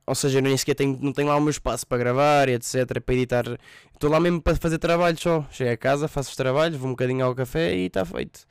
ou 0.08 0.14
seja, 0.14 0.38
eu 0.38 0.42
nem 0.42 0.56
sequer 0.56 0.74
tenho, 0.74 0.98
não 1.00 1.12
tenho 1.12 1.28
lá 1.28 1.36
o 1.36 1.40
meu 1.40 1.50
espaço 1.50 1.86
para 1.86 1.98
gravar 1.98 2.48
e 2.48 2.54
etc, 2.54 3.00
para 3.04 3.14
editar. 3.14 3.44
Estou 3.92 4.10
lá 4.10 4.18
mesmo 4.18 4.40
para 4.40 4.56
fazer 4.56 4.78
trabalho 4.78 5.18
só. 5.20 5.46
Chego 5.50 5.70
a 5.70 5.76
casa, 5.76 6.08
faço 6.08 6.30
os 6.30 6.36
trabalhos, 6.36 6.78
vou 6.78 6.88
um 6.88 6.92
bocadinho 6.92 7.24
ao 7.24 7.34
café 7.34 7.76
e 7.76 7.86
está 7.86 8.04
feito. 8.04 8.46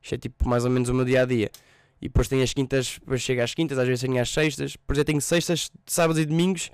Isto 0.00 0.14
é 0.14 0.18
tipo 0.18 0.48
mais 0.48 0.64
ou 0.64 0.70
menos 0.70 0.88
o 0.88 0.94
meu 0.94 1.04
dia 1.04 1.22
a 1.22 1.24
dia. 1.24 1.50
E 2.00 2.08
depois 2.08 2.28
tenho 2.28 2.42
as 2.42 2.54
quintas, 2.54 2.98
depois 3.00 3.20
chego 3.20 3.42
às 3.42 3.52
quintas, 3.54 3.76
às 3.76 3.86
vezes 3.86 4.00
tenho 4.00 4.20
às 4.20 4.30
sextas, 4.30 4.72
depois 4.72 4.98
eu 4.98 5.04
tenho 5.04 5.20
sextas, 5.20 5.70
sábados 5.84 6.22
e 6.22 6.24
domingos, 6.24 6.70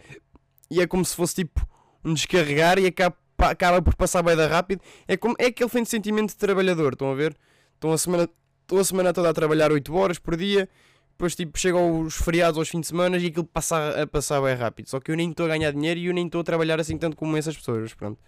e 0.70 0.80
é 0.80 0.86
como 0.86 1.04
se 1.04 1.16
fosse 1.16 1.36
tipo 1.36 1.66
um 2.04 2.14
descarregar 2.14 2.78
e 2.78 2.86
acaba, 2.86 3.16
acaba 3.38 3.82
por 3.82 3.96
passar 3.96 4.22
bem 4.22 4.36
da 4.36 4.46
rápido. 4.46 4.80
É, 5.08 5.16
como, 5.16 5.34
é 5.38 5.46
aquele 5.46 5.70
fim 5.70 5.82
de 5.82 5.88
sentimento 5.88 6.28
de 6.28 6.36
trabalhador, 6.36 6.92
estão 6.92 7.10
a 7.10 7.14
ver? 7.14 7.36
Estão 7.74 7.92
a 7.92 7.98
semana, 7.98 8.28
a 8.70 8.84
semana 8.84 9.12
toda 9.12 9.30
a 9.30 9.34
trabalhar 9.34 9.72
8 9.72 9.94
horas 9.94 10.18
por 10.18 10.36
dia, 10.36 10.68
depois 11.16 11.34
tipo 11.34 11.58
chegam 11.58 12.02
os 12.02 12.14
feriados 12.14 12.58
aos 12.58 12.68
fins 12.68 12.82
de 12.82 12.86
semana 12.88 13.16
e 13.16 13.26
aquilo 13.26 13.44
passa 13.44 14.02
a 14.02 14.06
passar 14.06 14.40
bem 14.42 14.54
rápido. 14.54 14.88
Só 14.88 15.00
que 15.00 15.10
eu 15.10 15.16
nem 15.16 15.30
estou 15.30 15.46
a 15.46 15.48
ganhar 15.48 15.72
dinheiro 15.72 15.98
e 15.98 16.06
eu 16.06 16.14
nem 16.14 16.26
estou 16.26 16.42
a 16.42 16.44
trabalhar 16.44 16.78
assim 16.78 16.98
tanto 16.98 17.16
como 17.16 17.36
essas 17.36 17.56
pessoas, 17.56 17.94
pronto. 17.94 18.18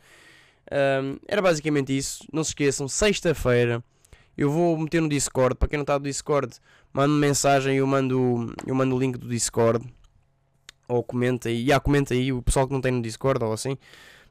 Um, 0.72 1.18
era 1.29 1.42
basicamente 1.42 1.96
isso. 1.96 2.24
Não 2.33 2.42
se 2.42 2.51
esqueçam, 2.51 2.88
sexta-feira 2.88 3.85
eu 4.38 4.51
vou 4.51 4.79
meter 4.79 5.03
no 5.03 5.09
Discord. 5.09 5.57
Para 5.57 5.68
quem 5.68 5.77
não 5.77 5.83
está 5.83 5.98
no 5.98 6.05
Discord, 6.05 6.55
manda 6.92 7.12
mensagem 7.12 7.77
eu 7.77 7.87
mando, 7.87 8.55
eu 8.64 8.74
mando 8.74 8.94
o 8.94 8.98
link 8.98 9.18
do 9.18 9.29
Discord. 9.29 9.85
Ou 10.87 11.03
comenta 11.03 11.48
aí. 11.48 11.66
Já 11.66 11.81
comenta 11.81 12.14
aí. 12.14 12.33
O 12.33 12.40
pessoal 12.40 12.66
que 12.66 12.72
não 12.72 12.81
tem 12.81 12.92
no 12.92 13.03
Discord 13.03 13.44
ou 13.44 13.53
assim. 13.53 13.77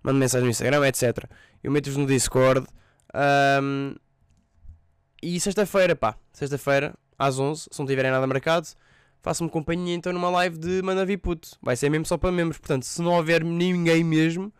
Manda 0.01 0.17
mensagem 0.17 0.45
no 0.45 0.49
Instagram, 0.49 0.87
etc. 0.87 1.29
Eu 1.61 1.71
meto-vos 1.71 1.97
no 1.97 2.07
Discord. 2.07 2.65
Um, 3.61 3.95
e 5.21 5.39
sexta-feira, 5.41 5.95
pá. 5.95 6.15
Sexta-feira, 6.31 6.95
às 7.17 7.39
11, 7.39 7.67
se 7.71 7.79
não 7.79 7.85
tiverem 7.85 8.11
nada 8.11 8.27
marcado, 8.27 8.67
façam-me 9.21 9.51
companhia 9.51 9.95
então 9.95 10.13
numa 10.13 10.29
live 10.29 10.57
de 10.57 10.81
Manda. 10.81 11.05
Vai 11.61 11.75
ser 11.75 11.89
mesmo 11.89 12.05
só 12.05 12.17
para 12.17 12.31
membros. 12.31 12.57
Portanto, 12.57 12.83
se 12.83 13.01
não 13.01 13.13
houver 13.13 13.43
ninguém 13.43 14.03
mesmo, 14.03 14.53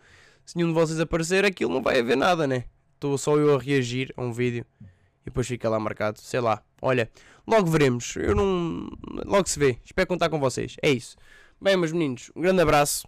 se 0.46 0.56
nenhum 0.56 0.70
de 0.70 0.74
vocês 0.74 1.00
aparecer, 1.00 1.46
aquilo 1.46 1.74
não 1.74 1.82
vai 1.82 2.00
haver 2.00 2.18
nada, 2.18 2.48
né? 2.48 2.66
Estou 2.96 3.18
só 3.18 3.38
eu 3.38 3.56
a 3.56 3.60
reagir 3.60 4.14
a 4.18 4.22
um 4.22 4.32
vídeo 4.32 4.66
e 4.82 5.26
depois 5.26 5.48
fica 5.48 5.70
lá 5.70 5.80
marcado. 5.80 6.20
Sei 6.20 6.40
lá. 6.40 6.64
Olha, 6.82 7.10
logo 7.46 7.70
veremos. 7.70 8.16
Eu 8.16 8.34
não. 8.34 8.90
Logo 9.26 9.48
se 9.48 9.60
vê. 9.60 9.78
Espero 9.86 10.08
contar 10.08 10.30
com 10.30 10.40
vocês. 10.40 10.76
É 10.82 10.90
isso. 10.90 11.16
Bem, 11.62 11.78
meus 11.78 11.92
meninos, 11.92 12.32
um 12.36 12.42
grande 12.42 12.62
abraço. 12.62 13.08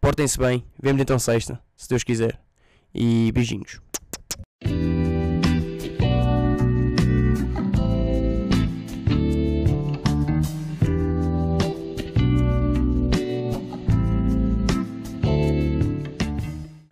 Portem-se 0.00 0.38
bem. 0.38 0.64
Vemos 0.80 1.02
então 1.02 1.18
sexta, 1.18 1.62
se 1.76 1.88
Deus 1.88 2.02
quiser. 2.02 2.40
E 2.94 3.30
beijinhos. 3.32 3.80